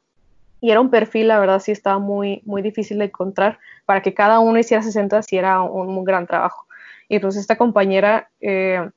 Y 0.62 0.72
era 0.72 0.80
un 0.80 0.90
perfil, 0.90 1.28
la 1.28 1.38
verdad, 1.38 1.60
sí 1.60 1.74
estaba 1.74 2.00
muy, 2.00 2.42
muy 2.46 2.62
difícil 2.62 3.00
de 3.00 3.06
encontrar. 3.06 3.60
Para 3.86 4.02
que 4.02 4.14
cada 4.14 4.40
uno 4.40 4.60
hiciera 4.60 4.82
60, 4.82 5.24
sí 5.24 5.38
era 5.38 5.62
un, 5.62 6.06
gran 6.06 6.26
trabajo. 6.26 6.68
Y 7.10 7.20
pues 7.20 7.36
esta 7.36 7.58
compañera, 7.58 8.30
eh, 8.40 8.90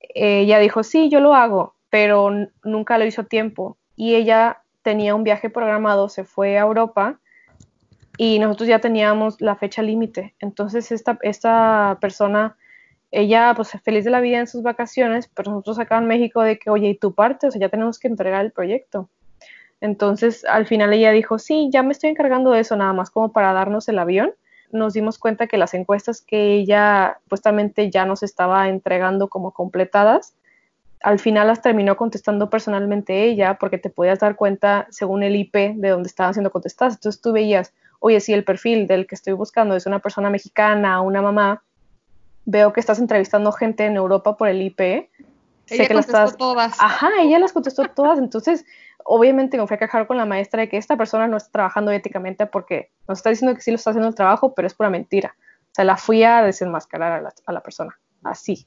ella 0.00 0.58
dijo, 0.58 0.82
sí, 0.82 1.08
yo 1.08 1.20
lo 1.20 1.32
hago, 1.32 1.76
pero 1.88 2.30
nunca 2.64 2.98
lo 2.98 3.04
hizo 3.04 3.20
a 3.20 3.26
tiempo. 3.26 3.76
Y 3.94 4.16
ella 4.16 4.62
tenía 4.82 5.14
un 5.14 5.22
viaje 5.22 5.50
programado, 5.50 6.08
se 6.08 6.24
fue 6.24 6.58
a 6.58 6.62
Europa 6.62 7.20
y 8.16 8.40
nosotros 8.40 8.68
ya 8.68 8.80
teníamos 8.80 9.40
la 9.40 9.54
fecha 9.54 9.82
límite. 9.82 10.34
Entonces 10.40 10.90
esta, 10.90 11.16
esta 11.22 11.96
persona, 12.00 12.56
ella 13.10 13.52
pues 13.56 13.70
feliz 13.84 14.04
de 14.04 14.10
la 14.10 14.20
vida 14.20 14.38
en 14.38 14.46
sus 14.46 14.62
vacaciones, 14.62 15.28
pero 15.34 15.50
nosotros 15.50 15.78
acá 15.78 15.98
en 15.98 16.06
México 16.06 16.42
de 16.42 16.58
que, 16.58 16.70
oye, 16.70 16.88
¿y 16.90 16.94
tu 16.96 17.14
parte? 17.14 17.48
O 17.48 17.50
sea, 17.50 17.60
ya 17.60 17.68
tenemos 17.68 17.98
que 17.98 18.08
entregar 18.08 18.44
el 18.44 18.52
proyecto. 18.52 19.08
Entonces 19.80 20.44
al 20.44 20.66
final 20.66 20.92
ella 20.92 21.10
dijo, 21.10 21.38
sí, 21.38 21.70
ya 21.72 21.82
me 21.82 21.92
estoy 21.92 22.10
encargando 22.10 22.50
de 22.50 22.60
eso, 22.60 22.76
nada 22.76 22.92
más 22.92 23.10
como 23.10 23.32
para 23.32 23.52
darnos 23.52 23.88
el 23.88 23.98
avión. 23.98 24.32
Nos 24.70 24.92
dimos 24.92 25.18
cuenta 25.18 25.46
que 25.46 25.56
las 25.56 25.74
encuestas 25.74 26.20
que 26.20 26.54
ella 26.54 27.18
supuestamente 27.24 27.90
ya 27.90 28.04
nos 28.04 28.22
estaba 28.22 28.68
entregando 28.68 29.28
como 29.28 29.52
completadas, 29.52 30.34
al 31.02 31.18
final 31.18 31.46
las 31.46 31.62
terminó 31.62 31.96
contestando 31.96 32.50
personalmente 32.50 33.24
ella 33.24 33.56
porque 33.58 33.78
te 33.78 33.90
podías 33.90 34.18
dar 34.20 34.36
cuenta 34.36 34.86
según 34.90 35.22
el 35.22 35.34
IP 35.34 35.54
de 35.76 35.88
donde 35.88 36.08
estaban 36.08 36.34
siendo 36.34 36.50
contestadas. 36.50 36.94
Entonces 36.94 37.20
tú 37.20 37.32
veías, 37.32 37.72
oye, 38.00 38.20
si 38.20 38.34
el 38.34 38.44
perfil 38.44 38.86
del 38.86 39.06
que 39.06 39.14
estoy 39.14 39.32
buscando 39.32 39.74
es 39.74 39.86
una 39.86 40.00
persona 40.00 40.28
mexicana, 40.28 41.00
una 41.00 41.22
mamá, 41.22 41.62
veo 42.50 42.72
que 42.72 42.80
estás 42.80 42.98
entrevistando 42.98 43.52
gente 43.52 43.86
en 43.86 43.96
Europa 43.96 44.36
por 44.36 44.48
el 44.48 44.62
IP. 44.62 44.80
Ella 44.80 45.08
sé 45.66 45.86
que 45.86 45.94
las 45.94 46.06
estás... 46.06 46.36
todas. 46.36 46.76
Ajá, 46.80 47.08
ella 47.20 47.38
las 47.38 47.52
contestó 47.52 47.84
todas. 47.84 48.18
Entonces, 48.18 48.64
obviamente 49.04 49.56
me 49.56 49.66
fui 49.66 49.76
a 49.76 49.78
quejar 49.78 50.06
con 50.06 50.16
la 50.16 50.26
maestra 50.26 50.62
de 50.62 50.68
que 50.68 50.76
esta 50.76 50.96
persona 50.96 51.28
no 51.28 51.36
está 51.36 51.50
trabajando 51.52 51.92
éticamente 51.92 52.46
porque 52.46 52.90
nos 53.06 53.18
está 53.18 53.30
diciendo 53.30 53.54
que 53.54 53.62
sí 53.62 53.70
lo 53.70 53.76
está 53.76 53.90
haciendo 53.90 54.08
el 54.08 54.14
trabajo, 54.14 54.54
pero 54.54 54.66
es 54.66 54.74
pura 54.74 54.90
mentira. 54.90 55.36
O 55.38 55.74
sea, 55.74 55.84
la 55.84 55.96
fui 55.96 56.24
a 56.24 56.42
desenmascarar 56.42 57.12
a 57.12 57.20
la, 57.20 57.32
a 57.46 57.52
la 57.52 57.60
persona, 57.60 57.98
así, 58.24 58.66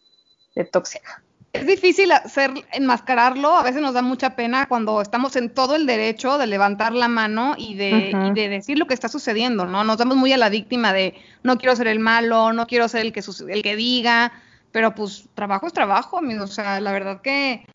de 0.56 0.64
tóxica 0.64 1.22
es 1.54 1.68
difícil 1.68 2.12
hacer 2.12 2.52
enmascararlo, 2.72 3.56
a 3.56 3.62
veces 3.62 3.80
nos 3.80 3.94
da 3.94 4.02
mucha 4.02 4.36
pena 4.36 4.68
cuando 4.68 5.02
estamos 5.02 5.36
en 5.36 5.52
todo 5.52 5.76
el 5.76 5.86
derecho 5.86 6.40
de 6.40 6.48
levantar 6.48 6.94
la 6.94 7.08
mano 7.08 7.54
y 7.56 7.76
de, 7.76 8.12
de 8.34 8.50
decir 8.50 8.80
lo 8.80 8.88
que 8.88 8.96
está 8.96 9.08
sucediendo, 9.08 9.66
¿no? 9.66 9.84
Nos 9.84 10.00
damos 10.00 10.18
muy 10.18 10.34
a 10.34 10.38
la 10.38 10.50
víctima 10.50 10.94
de 10.94 11.14
no 11.44 11.60
quiero 11.60 11.76
ser 11.76 11.88
el 11.88 12.00
malo, 12.00 12.54
no 12.54 12.66
quiero 12.66 12.88
ser 12.88 13.02
el 13.02 13.14
que, 13.14 13.22
el 13.50 13.62
que 13.62 13.76
diga, 13.76 14.34
pero 14.72 14.96
pues 14.96 15.30
trabajo 15.36 15.68
es 15.68 15.74
trabajo, 15.74 16.18
amigos, 16.18 16.50
o 16.50 16.54
sea, 16.54 16.82
la 16.82 16.92
verdad 16.92 17.22
que 17.22 17.68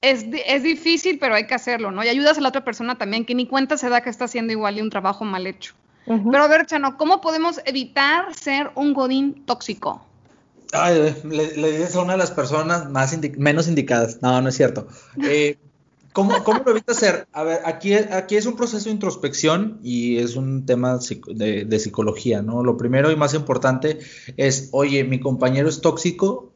es, 0.00 0.26
es 0.46 0.64
difícil, 0.64 1.20
pero 1.20 1.36
hay 1.36 1.46
que 1.46 1.54
hacerlo, 1.54 1.92
¿no? 1.92 2.02
Y 2.02 2.08
ayudas 2.08 2.38
a 2.38 2.40
la 2.40 2.48
otra 2.48 2.64
persona 2.64 2.98
también, 2.98 3.24
que 3.24 3.36
ni 3.36 3.46
cuenta 3.46 3.76
se 3.76 3.88
da 3.88 4.00
que 4.00 4.10
está 4.10 4.24
haciendo 4.24 4.52
igual 4.52 4.76
y 4.76 4.80
un 4.80 4.90
trabajo 4.90 5.24
mal 5.24 5.46
hecho. 5.46 5.74
Pero 6.06 6.42
a 6.42 6.48
ver, 6.48 6.66
Chano, 6.66 6.96
¿cómo 6.96 7.20
podemos 7.20 7.60
evitar 7.66 8.34
ser 8.34 8.72
un 8.74 8.94
godín 8.94 9.44
tóxico? 9.46 10.04
Ay, 10.72 11.16
le, 11.24 11.56
le, 11.56 11.78
dices 11.78 11.96
a 11.96 12.02
una 12.02 12.12
de 12.12 12.18
las 12.18 12.30
personas 12.30 12.88
más 12.90 13.16
menos 13.36 13.68
indicadas. 13.68 14.18
No, 14.22 14.40
no 14.40 14.48
es 14.48 14.56
cierto. 14.56 14.86
Eh, 15.22 15.58
¿cómo, 16.12 16.44
¿cómo, 16.44 16.62
lo 16.64 16.70
evitas 16.70 16.96
hacer? 16.96 17.26
A 17.32 17.42
ver, 17.42 17.60
aquí, 17.64 17.94
aquí 17.94 18.36
es 18.36 18.46
un 18.46 18.56
proceso 18.56 18.84
de 18.84 18.92
introspección 18.92 19.80
y 19.82 20.18
es 20.18 20.36
un 20.36 20.66
tema 20.66 20.98
de, 21.26 21.64
de, 21.64 21.78
psicología, 21.80 22.42
¿no? 22.42 22.62
Lo 22.62 22.76
primero 22.76 23.10
y 23.10 23.16
más 23.16 23.34
importante 23.34 23.98
es, 24.36 24.68
oye, 24.72 25.02
mi 25.02 25.18
compañero 25.18 25.68
es 25.68 25.80
tóxico, 25.80 26.52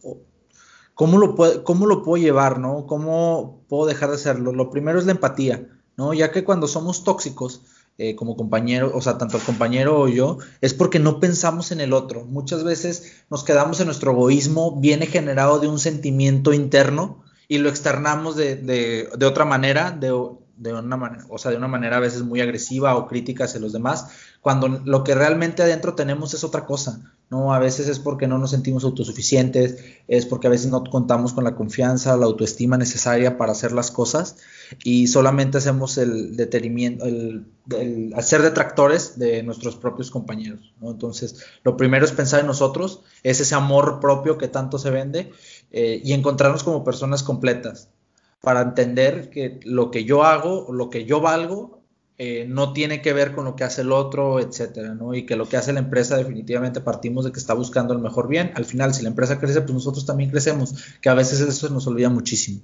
¿cómo 0.94 1.18
lo, 1.18 1.34
puedo, 1.34 1.64
cómo 1.64 1.86
lo 1.86 2.02
puedo 2.02 2.22
llevar, 2.22 2.60
no? 2.60 2.86
¿Cómo 2.86 3.64
puedo 3.68 3.86
dejar 3.86 4.10
de 4.10 4.16
hacerlo? 4.16 4.52
Lo 4.52 4.70
primero 4.70 4.98
es 4.98 5.06
la 5.06 5.12
empatía, 5.12 5.68
¿no? 5.96 6.14
Ya 6.14 6.30
que 6.30 6.44
cuando 6.44 6.68
somos 6.68 7.02
tóxicos, 7.02 7.62
eh, 7.98 8.16
como 8.16 8.36
compañero, 8.36 8.90
o 8.94 9.00
sea, 9.00 9.18
tanto 9.18 9.36
el 9.36 9.42
compañero 9.42 10.00
o 10.00 10.08
yo, 10.08 10.38
es 10.60 10.74
porque 10.74 10.98
no 10.98 11.20
pensamos 11.20 11.72
en 11.72 11.80
el 11.80 11.92
otro. 11.92 12.24
Muchas 12.24 12.64
veces 12.64 13.24
nos 13.30 13.44
quedamos 13.44 13.80
en 13.80 13.86
nuestro 13.86 14.12
egoísmo, 14.12 14.80
viene 14.80 15.06
generado 15.06 15.60
de 15.60 15.68
un 15.68 15.78
sentimiento 15.78 16.52
interno 16.52 17.22
y 17.46 17.58
lo 17.58 17.68
externamos 17.68 18.36
de, 18.36 18.56
de, 18.56 19.08
de 19.16 19.26
otra 19.26 19.44
manera, 19.44 19.90
de, 19.90 20.12
de 20.56 20.72
una 20.72 20.96
manera, 20.96 21.24
o 21.28 21.38
sea, 21.38 21.50
de 21.50 21.56
una 21.56 21.68
manera 21.68 21.96
a 21.96 22.00
veces 22.00 22.22
muy 22.22 22.40
agresiva 22.40 22.96
o 22.96 23.06
crítica 23.06 23.44
hacia 23.44 23.60
los 23.60 23.72
demás, 23.72 24.08
cuando 24.40 24.68
lo 24.68 25.02
que 25.02 25.14
realmente 25.14 25.62
adentro 25.62 25.94
tenemos 25.94 26.34
es 26.34 26.44
otra 26.44 26.64
cosa, 26.66 27.00
¿no? 27.30 27.54
A 27.54 27.58
veces 27.58 27.88
es 27.88 27.98
porque 27.98 28.28
no 28.28 28.38
nos 28.38 28.50
sentimos 28.50 28.84
autosuficientes, 28.84 29.82
es 30.06 30.26
porque 30.26 30.46
a 30.46 30.50
veces 30.50 30.70
no 30.70 30.84
contamos 30.84 31.32
con 31.32 31.44
la 31.44 31.56
confianza, 31.56 32.16
la 32.16 32.26
autoestima 32.26 32.76
necesaria 32.76 33.36
para 33.36 33.52
hacer 33.52 33.72
las 33.72 33.90
cosas 33.90 34.36
y 34.84 35.06
solamente 35.08 35.58
hacemos 35.58 35.98
el 35.98 36.36
detenimiento, 36.36 37.04
el, 37.06 38.12
hacer 38.14 38.42
detractores 38.42 39.18
de 39.18 39.42
nuestros 39.42 39.76
propios 39.76 40.10
compañeros, 40.10 40.74
¿no? 40.80 40.90
Entonces, 40.90 41.42
lo 41.64 41.76
primero 41.76 42.04
es 42.04 42.12
pensar 42.12 42.40
en 42.40 42.46
nosotros, 42.46 43.00
es 43.22 43.40
ese 43.40 43.54
amor 43.54 43.98
propio 44.00 44.38
que 44.38 44.48
tanto 44.48 44.78
se 44.78 44.90
vende 44.90 45.32
eh, 45.72 46.00
y 46.04 46.12
encontrarnos 46.12 46.62
como 46.62 46.84
personas 46.84 47.22
completas 47.22 47.88
para 48.44 48.62
entender 48.62 49.30
que 49.30 49.60
lo 49.64 49.90
que 49.90 50.04
yo 50.04 50.24
hago, 50.24 50.72
lo 50.72 50.90
que 50.90 51.04
yo 51.04 51.20
valgo, 51.20 51.84
eh, 52.16 52.46
no 52.48 52.72
tiene 52.72 53.02
que 53.02 53.12
ver 53.12 53.34
con 53.34 53.44
lo 53.44 53.56
que 53.56 53.64
hace 53.64 53.80
el 53.80 53.90
otro, 53.90 54.38
etcétera, 54.38 54.94
¿no? 54.94 55.14
Y 55.14 55.26
que 55.26 55.34
lo 55.34 55.48
que 55.48 55.56
hace 55.56 55.72
la 55.72 55.80
empresa 55.80 56.16
definitivamente 56.16 56.80
partimos 56.80 57.24
de 57.24 57.32
que 57.32 57.40
está 57.40 57.54
buscando 57.54 57.92
el 57.92 57.98
mejor 57.98 58.28
bien. 58.28 58.52
Al 58.54 58.64
final, 58.64 58.94
si 58.94 59.02
la 59.02 59.08
empresa 59.08 59.40
crece, 59.40 59.62
pues 59.62 59.74
nosotros 59.74 60.06
también 60.06 60.30
crecemos, 60.30 60.74
que 61.00 61.08
a 61.08 61.14
veces 61.14 61.40
eso 61.40 61.68
nos 61.70 61.88
olvida 61.88 62.10
muchísimo. 62.10 62.60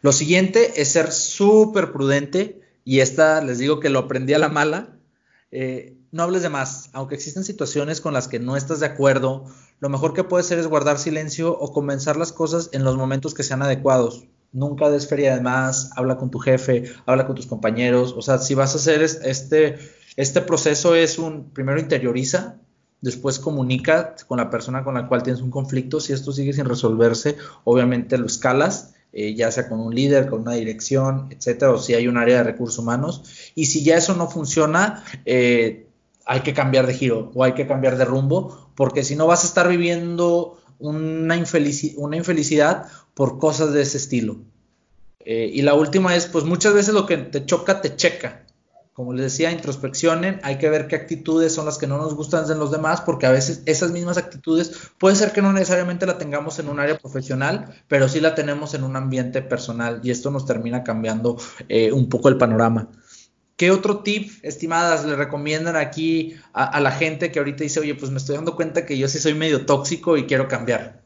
Lo 0.00 0.12
siguiente 0.12 0.80
es 0.80 0.88
ser 0.88 1.12
súper 1.12 1.92
prudente, 1.92 2.62
y 2.84 3.00
esta 3.00 3.42
les 3.44 3.58
digo 3.58 3.80
que 3.80 3.90
lo 3.90 3.98
aprendí 3.98 4.32
a 4.32 4.38
la 4.38 4.48
mala. 4.48 4.96
Eh, 5.50 5.94
no 6.10 6.22
hables 6.22 6.40
de 6.40 6.48
más, 6.48 6.88
aunque 6.94 7.16
existen 7.16 7.44
situaciones 7.44 8.00
con 8.00 8.14
las 8.14 8.28
que 8.28 8.38
no 8.38 8.56
estás 8.56 8.80
de 8.80 8.86
acuerdo, 8.86 9.44
lo 9.80 9.90
mejor 9.90 10.14
que 10.14 10.24
puedes 10.24 10.46
hacer 10.46 10.58
es 10.58 10.66
guardar 10.66 10.98
silencio 10.98 11.52
o 11.58 11.70
comenzar 11.74 12.16
las 12.16 12.32
cosas 12.32 12.70
en 12.72 12.82
los 12.82 12.96
momentos 12.96 13.34
que 13.34 13.42
sean 13.42 13.60
adecuados 13.60 14.26
nunca 14.52 14.90
des 14.90 15.06
feria 15.06 15.34
de 15.34 15.40
más, 15.40 15.90
habla 15.96 16.16
con 16.16 16.30
tu 16.30 16.38
jefe, 16.38 16.84
habla 17.06 17.26
con 17.26 17.36
tus 17.36 17.46
compañeros, 17.46 18.14
o 18.16 18.22
sea, 18.22 18.38
si 18.38 18.54
vas 18.54 18.74
a 18.74 18.78
hacer 18.78 19.02
este, 19.02 19.78
este 20.16 20.40
proceso 20.40 20.94
es 20.94 21.18
un, 21.18 21.50
primero 21.50 21.78
interioriza, 21.80 22.56
después 23.00 23.38
comunica 23.38 24.16
con 24.26 24.38
la 24.38 24.50
persona 24.50 24.82
con 24.82 24.94
la 24.94 25.06
cual 25.06 25.22
tienes 25.22 25.42
un 25.42 25.50
conflicto, 25.50 26.00
si 26.00 26.12
esto 26.12 26.32
sigue 26.32 26.52
sin 26.52 26.64
resolverse, 26.64 27.36
obviamente 27.64 28.18
lo 28.18 28.26
escalas, 28.26 28.94
eh, 29.12 29.34
ya 29.34 29.50
sea 29.50 29.68
con 29.68 29.80
un 29.80 29.94
líder, 29.94 30.28
con 30.28 30.42
una 30.42 30.54
dirección, 30.54 31.28
etcétera, 31.30 31.72
o 31.72 31.78
si 31.78 31.94
hay 31.94 32.08
un 32.08 32.16
área 32.16 32.38
de 32.38 32.44
recursos 32.44 32.78
humanos, 32.78 33.52
y 33.54 33.66
si 33.66 33.84
ya 33.84 33.96
eso 33.96 34.14
no 34.14 34.28
funciona, 34.28 35.04
eh, 35.24 35.86
hay 36.26 36.40
que 36.40 36.52
cambiar 36.52 36.86
de 36.86 36.94
giro 36.94 37.32
o 37.34 37.42
hay 37.42 37.54
que 37.54 37.66
cambiar 37.66 37.96
de 37.96 38.04
rumbo, 38.04 38.70
porque 38.74 39.02
si 39.02 39.16
no 39.16 39.26
vas 39.26 39.44
a 39.44 39.46
estar 39.46 39.66
viviendo 39.66 40.57
una, 40.78 41.36
una 41.96 42.16
infelicidad 42.16 42.86
por 43.14 43.38
cosas 43.38 43.72
de 43.72 43.82
ese 43.82 43.98
estilo. 43.98 44.38
Eh, 45.24 45.50
y 45.52 45.62
la 45.62 45.74
última 45.74 46.16
es, 46.16 46.26
pues 46.26 46.44
muchas 46.44 46.72
veces 46.72 46.94
lo 46.94 47.06
que 47.06 47.16
te 47.18 47.44
choca, 47.44 47.80
te 47.80 47.96
checa. 47.96 48.44
Como 48.94 49.12
les 49.12 49.24
decía, 49.24 49.52
introspeccionen, 49.52 50.40
hay 50.42 50.58
que 50.58 50.68
ver 50.70 50.88
qué 50.88 50.96
actitudes 50.96 51.54
son 51.54 51.66
las 51.66 51.78
que 51.78 51.86
no 51.86 51.98
nos 51.98 52.14
gustan 52.14 52.50
en 52.50 52.58
los 52.58 52.72
demás, 52.72 53.00
porque 53.00 53.26
a 53.26 53.30
veces 53.30 53.62
esas 53.66 53.92
mismas 53.92 54.18
actitudes 54.18 54.72
puede 54.98 55.14
ser 55.14 55.30
que 55.30 55.40
no 55.40 55.52
necesariamente 55.52 56.04
la 56.04 56.18
tengamos 56.18 56.58
en 56.58 56.68
un 56.68 56.80
área 56.80 56.98
profesional, 56.98 57.74
pero 57.86 58.08
sí 58.08 58.20
la 58.20 58.34
tenemos 58.34 58.74
en 58.74 58.82
un 58.82 58.96
ambiente 58.96 59.40
personal 59.40 60.00
y 60.02 60.10
esto 60.10 60.32
nos 60.32 60.46
termina 60.46 60.82
cambiando 60.82 61.36
eh, 61.68 61.92
un 61.92 62.08
poco 62.08 62.28
el 62.28 62.38
panorama. 62.38 62.88
¿Qué 63.58 63.72
otro 63.72 63.98
tip, 64.04 64.30
estimadas, 64.44 65.04
le 65.04 65.16
recomiendan 65.16 65.74
aquí 65.74 66.36
a, 66.52 66.78
la 66.78 66.92
gente 66.92 67.32
que 67.32 67.40
ahorita 67.40 67.64
dice, 67.64 67.80
oye, 67.80 67.96
pues 67.96 68.12
me 68.12 68.18
estoy 68.18 68.36
dando 68.36 68.54
cuenta 68.54 68.86
que 68.86 68.96
yo 68.96 69.08
sí 69.08 69.18
soy 69.18 69.34
medio 69.34 69.66
tóxico 69.66 70.16
y 70.16 70.26
quiero 70.26 70.46
cambiar? 70.46 71.02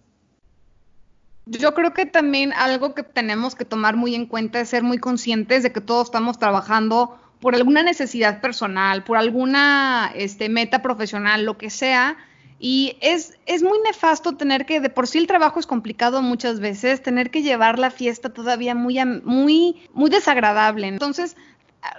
Yo 1.46 1.72
creo 1.72 1.94
que 1.94 2.04
también 2.04 2.52
algo 2.52 2.94
que 2.94 3.04
tenemos 3.04 3.54
que 3.54 3.64
tomar 3.64 3.96
muy 3.96 4.14
en 4.14 4.26
cuenta 4.26 4.60
es 4.60 4.68
ser 4.68 4.82
muy 4.82 4.98
conscientes 4.98 5.62
de 5.62 5.72
que 5.72 5.80
todos 5.80 6.08
estamos 6.08 6.38
trabajando 6.38 7.18
por 7.40 7.54
alguna 7.54 7.82
necesidad 7.82 8.42
personal, 8.42 9.02
por 9.02 9.16
alguna 9.16 10.12
este, 10.14 10.50
meta 10.50 10.82
profesional, 10.82 11.46
lo 11.46 11.56
que 11.56 11.70
sea. 11.70 12.18
Y 12.58 12.98
es, 13.00 13.38
es 13.46 13.62
muy 13.62 13.78
nefasto 13.80 14.36
tener 14.36 14.66
que, 14.66 14.78
de 14.78 14.90
por 14.90 15.08
sí 15.08 15.16
el 15.16 15.26
trabajo 15.26 15.58
es 15.58 15.66
complicado 15.66 16.20
muchas 16.20 16.60
veces, 16.60 17.02
tener 17.02 17.30
que 17.30 17.42
llevar 17.42 17.78
la 17.78 17.90
fiesta 17.90 18.28
todavía 18.28 18.74
muy, 18.74 18.98
muy, 19.24 19.88
muy 19.94 20.10
desagradable. 20.10 20.86
Entonces, 20.86 21.34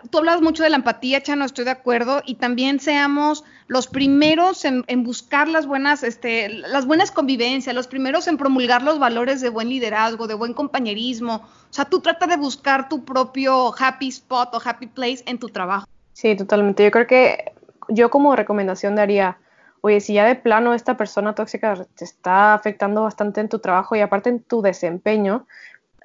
tú 0.10 0.20
hablas 0.20 0.42
mucho 0.42 0.64
de 0.64 0.70
la 0.70 0.78
empatía, 0.78 1.22
Chano, 1.22 1.46
estoy 1.46 1.66
de 1.66 1.72
acuerdo, 1.72 2.22
y 2.26 2.36
también 2.36 2.80
seamos 2.80 3.44
los 3.68 3.88
primeros 3.88 4.66
en, 4.66 5.04
buscar 5.04 5.48
las 5.48 5.66
buenas, 5.68 6.04
este, 6.04 6.50
las 6.50 6.86
buenas 6.86 7.12
convivencias, 7.12 7.76
los 7.76 7.88
primeros 7.88 8.28
en 8.28 8.38
promulgar 8.38 8.82
los 8.82 9.00
valores 9.00 9.42
de 9.42 9.50
buen 9.50 9.70
liderazgo, 9.70 10.28
de 10.28 10.34
buen 10.36 10.54
compañerismo. 10.54 11.36
O 11.36 11.74
sea, 11.74 11.86
tú 11.86 12.00
trata 12.02 12.28
de 12.28 12.38
buscar 12.38 12.90
tu 12.90 13.04
propio 13.04 13.74
happy 13.78 14.10
spot 14.10 14.54
o 14.54 14.62
happy 14.64 14.88
place 14.88 15.24
en 15.26 15.40
tu 15.40 15.50
trabajo. 15.50 15.88
Sí, 16.14 16.36
totalmente. 16.36 16.84
Yo 16.84 16.92
creo 16.92 17.08
que 17.08 17.54
yo 17.90 18.10
como 18.10 18.36
recomendación 18.36 18.96
daría, 18.96 19.38
oye, 19.82 20.00
si 20.00 20.14
ya 20.14 20.26
de 20.26 20.36
plano 20.36 20.74
esta 20.74 20.96
persona 20.96 21.36
tóxica 21.36 21.86
te 21.96 22.06
está 22.06 22.54
afectando 22.54 23.04
bastante 23.04 23.42
en 23.42 23.50
tu 23.50 23.60
trabajo 23.60 23.96
y 23.96 24.02
aparte 24.02 24.30
en 24.30 24.44
tu 24.44 24.62
desempeño, 24.62 25.48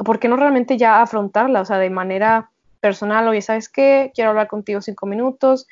¿por 0.04 0.18
qué 0.18 0.28
no 0.28 0.36
realmente 0.36 0.76
ya 0.76 1.02
afrontarla? 1.02 1.60
O 1.60 1.64
sea, 1.64 1.78
de 1.78 1.90
manera 1.90 2.50
personal, 2.80 3.28
oye, 3.28 3.42
¿sabes 3.42 3.68
qué? 3.68 4.12
Quiero 4.14 4.30
hablar 4.30 4.48
contigo 4.48 4.80
cinco 4.80 5.06
minutos. 5.06 5.66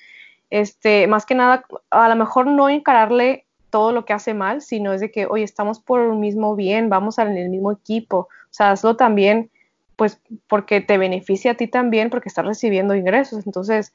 Este, 0.51 1.07
más 1.07 1.27
que 1.27 1.35
nada, 1.35 1.65
a 1.91 2.09
lo 2.09 2.17
mejor 2.17 2.47
no 2.47 2.69
encararle 2.69 3.47
todo 3.71 3.93
lo 3.93 4.05
que 4.05 4.13
hace 4.13 4.35
mal, 4.35 4.63
sino 4.63 4.93
es 4.93 5.01
de 5.01 5.11
que, 5.11 5.27
oye, 5.27 5.45
estamos 5.45 5.81
por 5.81 6.01
un 6.01 6.21
mismo 6.21 6.55
bien, 6.55 6.89
vamos 6.89 7.19
en 7.19 7.37
el 7.37 7.49
mismo 7.49 7.73
equipo. 7.73 8.19
O 8.19 8.29
sea, 8.51 8.71
hazlo 8.71 8.97
también, 8.97 9.51
pues, 9.97 10.21
porque 10.47 10.81
te 10.81 10.99
beneficia 10.99 11.53
a 11.53 11.55
ti 11.55 11.67
también, 11.67 12.11
porque 12.11 12.29
estás 12.29 12.47
recibiendo 12.47 12.95
ingresos. 12.95 13.45
Entonces, 13.47 13.93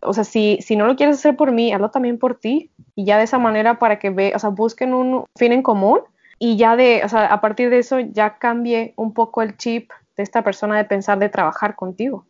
o 0.00 0.12
sea, 0.12 0.24
si, 0.24 0.58
si 0.62 0.76
no 0.76 0.86
lo 0.86 0.96
quieres 0.96 1.16
hacer 1.16 1.36
por 1.36 1.52
mí, 1.52 1.72
hazlo 1.72 1.90
también 1.90 2.18
por 2.18 2.38
ti. 2.38 2.70
Y 2.94 3.04
ya 3.04 3.18
de 3.18 3.24
esa 3.24 3.38
manera 3.38 3.78
para 3.78 3.98
que 3.98 4.10
ve, 4.10 4.32
o 4.34 4.38
sea, 4.38 4.50
busquen 4.50 4.94
un 4.94 5.24
fin 5.36 5.52
en 5.52 5.62
común 5.62 6.00
y 6.38 6.56
ya 6.56 6.76
de, 6.76 7.02
o 7.04 7.08
sea, 7.08 7.26
a 7.26 7.40
partir 7.40 7.70
de 7.70 7.78
eso 7.78 8.00
ya 8.00 8.38
cambie 8.38 8.92
un 8.96 9.14
poco 9.14 9.42
el 9.42 9.56
chip 9.56 9.90
de 10.16 10.22
esta 10.22 10.42
persona 10.42 10.76
de 10.76 10.84
pensar 10.84 11.18
de 11.18 11.28
trabajar 11.28 11.74
contigo. 11.76 12.26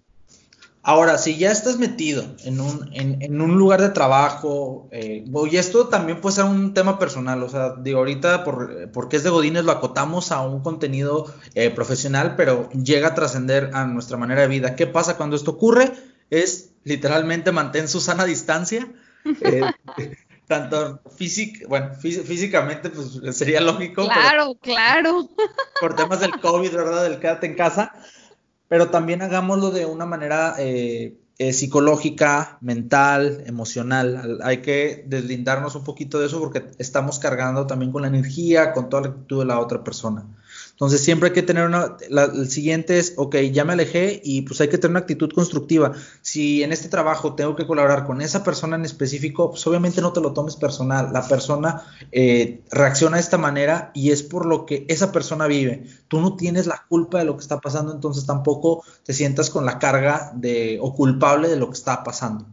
Ahora, 0.86 1.16
si 1.16 1.38
ya 1.38 1.50
estás 1.50 1.78
metido 1.78 2.26
en 2.44 2.60
un, 2.60 2.90
en, 2.92 3.22
en 3.22 3.40
un 3.40 3.56
lugar 3.56 3.80
de 3.80 3.88
trabajo, 3.88 4.86
eh, 4.92 5.24
y 5.50 5.56
esto 5.56 5.88
también 5.88 6.20
puede 6.20 6.36
ser 6.36 6.44
un 6.44 6.74
tema 6.74 6.98
personal, 6.98 7.42
o 7.42 7.48
sea, 7.48 7.76
digo, 7.78 8.00
ahorita 8.00 8.44
por, 8.44 8.90
porque 8.92 9.16
es 9.16 9.24
de 9.24 9.30
Godines 9.30 9.64
lo 9.64 9.72
acotamos 9.72 10.30
a 10.30 10.42
un 10.42 10.60
contenido 10.60 11.32
eh, 11.54 11.70
profesional, 11.70 12.34
pero 12.36 12.68
llega 12.72 13.08
a 13.08 13.14
trascender 13.14 13.70
a 13.72 13.86
nuestra 13.86 14.18
manera 14.18 14.42
de 14.42 14.48
vida. 14.48 14.76
¿Qué 14.76 14.86
pasa 14.86 15.16
cuando 15.16 15.36
esto 15.36 15.52
ocurre? 15.52 15.90
Es 16.28 16.72
literalmente 16.84 17.50
mantén 17.50 17.88
su 17.88 18.02
sana 18.02 18.26
distancia. 18.26 18.86
Eh, 19.40 19.62
tanto 20.46 21.00
físic, 21.16 21.66
bueno, 21.66 21.94
físicamente 21.94 22.90
pues 22.90 23.20
sería 23.34 23.62
lógico. 23.62 24.04
Claro, 24.04 24.54
claro. 24.60 25.30
Por 25.80 25.96
temas 25.96 26.20
del 26.20 26.38
COVID, 26.38 26.72
¿verdad? 26.72 27.04
Del 27.04 27.20
quédate 27.20 27.46
en 27.46 27.54
casa 27.54 27.90
pero 28.74 28.90
también 28.90 29.22
hagámoslo 29.22 29.70
de 29.70 29.86
una 29.86 30.04
manera 30.04 30.56
eh, 30.58 31.16
eh, 31.38 31.52
psicológica, 31.52 32.58
mental, 32.60 33.44
emocional. 33.46 34.40
Hay 34.42 34.62
que 34.62 35.04
deslindarnos 35.06 35.76
un 35.76 35.84
poquito 35.84 36.18
de 36.18 36.26
eso 36.26 36.40
porque 36.40 36.72
estamos 36.78 37.20
cargando 37.20 37.68
también 37.68 37.92
con 37.92 38.02
la 38.02 38.08
energía, 38.08 38.72
con 38.72 38.88
toda 38.88 39.02
la 39.02 39.08
actitud 39.10 39.38
de 39.38 39.44
la 39.44 39.60
otra 39.60 39.84
persona. 39.84 40.26
Entonces 40.74 41.04
siempre 41.04 41.28
hay 41.28 41.34
que 41.34 41.42
tener 41.42 41.68
una, 41.68 41.96
el 42.10 42.50
siguiente 42.50 42.98
es, 42.98 43.14
ok, 43.16 43.36
ya 43.52 43.64
me 43.64 43.74
alejé 43.74 44.20
y 44.24 44.42
pues 44.42 44.60
hay 44.60 44.66
que 44.66 44.76
tener 44.76 44.90
una 44.90 45.00
actitud 45.00 45.30
constructiva. 45.32 45.92
Si 46.20 46.64
en 46.64 46.72
este 46.72 46.88
trabajo 46.88 47.34
tengo 47.34 47.54
que 47.54 47.64
colaborar 47.64 48.04
con 48.04 48.20
esa 48.20 48.42
persona 48.42 48.74
en 48.74 48.84
específico, 48.84 49.50
pues 49.50 49.64
obviamente 49.68 50.00
no 50.00 50.12
te 50.12 50.20
lo 50.20 50.32
tomes 50.32 50.56
personal. 50.56 51.12
La 51.12 51.28
persona 51.28 51.82
eh, 52.10 52.60
reacciona 52.72 53.18
de 53.18 53.22
esta 53.22 53.38
manera 53.38 53.92
y 53.94 54.10
es 54.10 54.24
por 54.24 54.46
lo 54.46 54.66
que 54.66 54.84
esa 54.88 55.12
persona 55.12 55.46
vive. 55.46 55.84
Tú 56.08 56.20
no 56.20 56.34
tienes 56.34 56.66
la 56.66 56.84
culpa 56.88 57.20
de 57.20 57.24
lo 57.24 57.36
que 57.36 57.42
está 57.42 57.60
pasando, 57.60 57.92
entonces 57.92 58.26
tampoco 58.26 58.82
te 59.04 59.12
sientas 59.12 59.50
con 59.50 59.64
la 59.64 59.78
carga 59.78 60.32
de, 60.34 60.80
o 60.82 60.92
culpable 60.92 61.48
de 61.48 61.56
lo 61.56 61.68
que 61.68 61.74
está 61.74 62.02
pasando. 62.02 62.46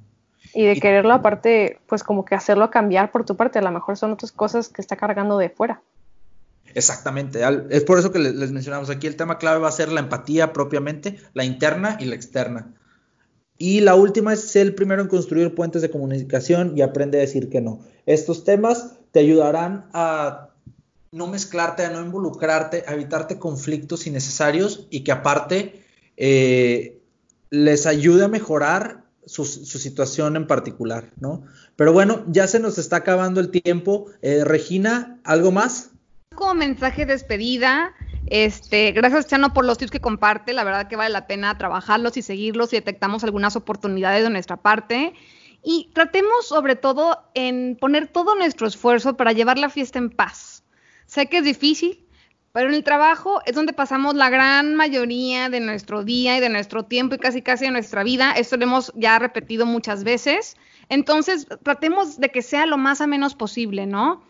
Y 0.54 0.66
de 0.66 0.80
quererlo 0.80 1.14
aparte, 1.14 1.80
pues 1.88 2.04
como 2.04 2.24
que 2.24 2.36
hacerlo 2.36 2.70
cambiar 2.70 3.12
por 3.12 3.26
tu 3.26 3.36
parte, 3.36 3.58
a 3.58 3.64
lo 3.64 3.72
mejor 3.72 3.98
son 3.98 4.12
otras 4.12 4.32
cosas 4.32 4.70
que 4.70 4.82
está 4.82 4.96
cargando 4.96 5.40
de 5.40 5.50
fuera. 5.50 5.82
Exactamente, 6.76 7.42
es 7.70 7.84
por 7.84 8.00
eso 8.00 8.12
que 8.12 8.20
les 8.20 8.52
mencionamos 8.52 8.90
aquí, 8.90 9.08
el 9.08 9.16
tema 9.16 9.38
clave 9.38 9.60
va 9.60 9.68
a 9.68 9.72
ser 9.72 9.92
la 9.92 10.00
empatía 10.00 10.54
propiamente, 10.54 11.18
la 11.34 11.44
interna 11.44 11.98
y 12.00 12.06
la 12.06 12.16
externa. 12.16 12.74
Y 13.58 13.82
la 13.82 13.94
última 13.94 14.34
es 14.34 14.42
ser 14.42 14.64
el 14.64 14.74
primero 14.74 15.04
en 15.04 15.08
construir 15.08 15.54
puentes 15.54 15.84
de 15.84 15.92
comunicación 15.92 16.74
y 16.76 16.82
aprende 16.82 17.20
a 17.20 17.22
decir 17.22 17.50
que 17.50 17.62
no. 17.62 17.82
Estos 18.08 18.44
temas 18.44 18.94
te 19.12 19.20
ayudarán 19.20 19.86
a 19.94 20.50
no 21.12 21.28
mezclarte, 21.28 21.86
a 21.86 21.92
no 21.92 22.02
involucrarte, 22.02 22.86
a 22.88 22.94
evitarte 22.94 23.38
conflictos 23.38 24.08
innecesarios 24.08 24.88
y 24.90 25.04
que 25.04 25.12
aparte 25.12 25.84
eh, 26.18 27.02
les 27.52 27.86
ayude 27.86 28.26
a 28.26 28.30
mejorar 28.30 29.04
su, 29.26 29.46
situación 29.46 30.36
en 30.36 30.48
particular, 30.48 31.12
¿no? 31.20 31.44
Pero 31.76 31.94
bueno, 31.94 32.24
ya 32.28 32.48
se 32.48 32.60
nos 32.60 32.78
está 32.78 32.98
acabando 32.98 33.40
el 33.40 33.52
tiempo. 33.52 34.08
Eh, 34.22 34.44
Regina, 34.44 35.20
¿algo 35.24 35.52
más? 35.52 35.91
Como 36.36 36.54
mensaje 36.56 37.06
de 37.06 37.14
despedida, 37.14 37.94
este, 38.28 38.92
gracias 38.94 39.28
Chano 39.28 39.54
por 39.54 39.66
los 39.66 39.78
tips 39.78 39.92
que 39.92 40.00
comparte, 40.00 40.54
la 40.54 40.64
verdad 40.64 40.88
que 40.88 40.96
vale 40.96 41.12
la 41.12 41.28
pena 41.28 41.58
trabajarlos 41.58 42.18
y 42.18 42.22
seguirlos 42.22 42.74
y 42.74 42.78
detectamos 42.78 43.24
algunas 43.24 43.56
oportunidades 43.56 44.24
de 44.24 44.30
nuestra 44.30 44.58
parte. 44.58 45.14
Y 45.64 45.92
tratemos 45.94 46.48
sobre 46.48 46.76
todo 46.76 47.20
en 47.36 47.78
poner 47.80 48.08
todo 48.08 48.34
nuestro 48.36 48.66
esfuerzo 48.66 49.16
para 49.16 49.34
llevar 49.34 49.60
la 49.60 49.70
fiesta 49.70 50.00
en 50.00 50.10
paz. 50.10 50.64
Sé 51.06 51.28
que 51.28 51.38
es 51.38 51.44
difícil, 51.44 52.08
pero 52.54 52.70
en 52.70 52.74
el 52.74 52.84
trabajo 52.84 53.42
es 53.46 53.54
donde 53.54 53.74
pasamos 53.74 54.16
la 54.16 54.32
gran 54.32 54.76
mayoría 54.76 55.50
de 55.50 55.60
nuestro 55.60 56.04
día 56.04 56.38
y 56.38 56.40
de 56.40 56.50
nuestro 56.50 56.86
tiempo 56.86 57.14
y 57.14 57.20
casi 57.20 57.44
casi 57.44 57.66
de 57.66 57.72
nuestra 57.72 58.04
vida. 58.04 58.32
Esto 58.32 58.58
lo 58.58 58.64
hemos 58.64 58.92
ya 58.96 59.20
repetido 59.20 59.68
muchas 59.68 60.04
veces. 60.04 60.58
Entonces, 60.90 61.48
tratemos 61.62 62.20
de 62.20 62.30
que 62.30 62.42
sea 62.42 62.66
lo 62.66 62.80
más 62.80 63.00
a 63.02 63.06
menos 63.08 63.36
posible, 63.36 63.86
¿no? 63.86 64.24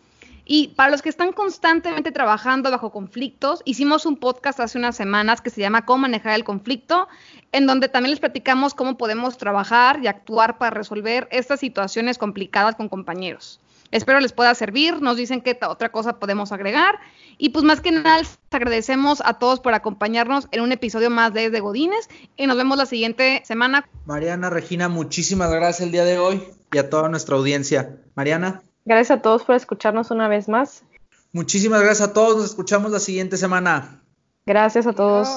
Y 0.44 0.68
para 0.68 0.90
los 0.90 1.02
que 1.02 1.08
están 1.08 1.32
constantemente 1.32 2.10
trabajando 2.10 2.70
bajo 2.70 2.90
conflictos, 2.90 3.62
hicimos 3.64 4.06
un 4.06 4.16
podcast 4.16 4.58
hace 4.60 4.78
unas 4.78 4.96
semanas 4.96 5.40
que 5.40 5.50
se 5.50 5.60
llama 5.60 5.84
Cómo 5.84 6.02
manejar 6.02 6.34
el 6.34 6.44
conflicto, 6.44 7.08
en 7.52 7.66
donde 7.66 7.88
también 7.88 8.10
les 8.10 8.20
platicamos 8.20 8.74
cómo 8.74 8.96
podemos 8.96 9.38
trabajar 9.38 10.00
y 10.02 10.08
actuar 10.08 10.58
para 10.58 10.70
resolver 10.70 11.28
estas 11.30 11.60
situaciones 11.60 12.18
complicadas 12.18 12.74
con 12.74 12.88
compañeros. 12.88 13.60
Espero 13.92 14.20
les 14.20 14.32
pueda 14.32 14.54
servir, 14.54 15.02
nos 15.02 15.18
dicen 15.18 15.42
qué 15.42 15.58
otra 15.68 15.92
cosa 15.92 16.18
podemos 16.18 16.50
agregar 16.50 16.98
y 17.36 17.50
pues 17.50 17.62
más 17.62 17.82
que 17.82 17.92
nada 17.92 18.18
les 18.18 18.38
agradecemos 18.50 19.22
a 19.22 19.34
todos 19.34 19.60
por 19.60 19.74
acompañarnos 19.74 20.48
en 20.50 20.62
un 20.62 20.72
episodio 20.72 21.10
más 21.10 21.34
de 21.34 21.50
De 21.50 21.60
Godines 21.60 22.08
y 22.38 22.46
nos 22.46 22.56
vemos 22.56 22.78
la 22.78 22.86
siguiente 22.86 23.42
semana. 23.44 23.86
Mariana, 24.06 24.48
Regina, 24.48 24.88
muchísimas 24.88 25.50
gracias 25.52 25.82
el 25.82 25.92
día 25.92 26.04
de 26.04 26.18
hoy 26.18 26.42
y 26.72 26.78
a 26.78 26.88
toda 26.88 27.10
nuestra 27.10 27.36
audiencia. 27.36 27.98
Mariana. 28.14 28.62
Gracias 28.84 29.18
a 29.18 29.22
todos 29.22 29.44
por 29.44 29.54
escucharnos 29.54 30.10
una 30.10 30.28
vez 30.28 30.48
más. 30.48 30.84
Muchísimas 31.32 31.80
gracias 31.82 32.08
a 32.08 32.12
todos. 32.12 32.36
Nos 32.36 32.46
escuchamos 32.46 32.90
la 32.90 33.00
siguiente 33.00 33.36
semana. 33.36 34.02
Gracias 34.44 34.86
a 34.86 34.92
todos. 34.92 35.28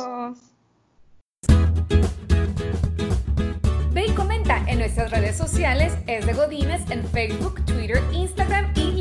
Ve 3.94 4.06
y 4.08 4.12
comenta 4.12 4.64
en 4.68 4.80
nuestras 4.80 5.12
redes 5.12 5.38
sociales, 5.38 5.94
es 6.08 6.26
de 6.26 6.34
Godines, 6.34 6.90
en 6.90 7.08
Facebook, 7.08 7.64
Twitter, 7.66 8.02
Instagram 8.12 8.74
y 8.76 8.92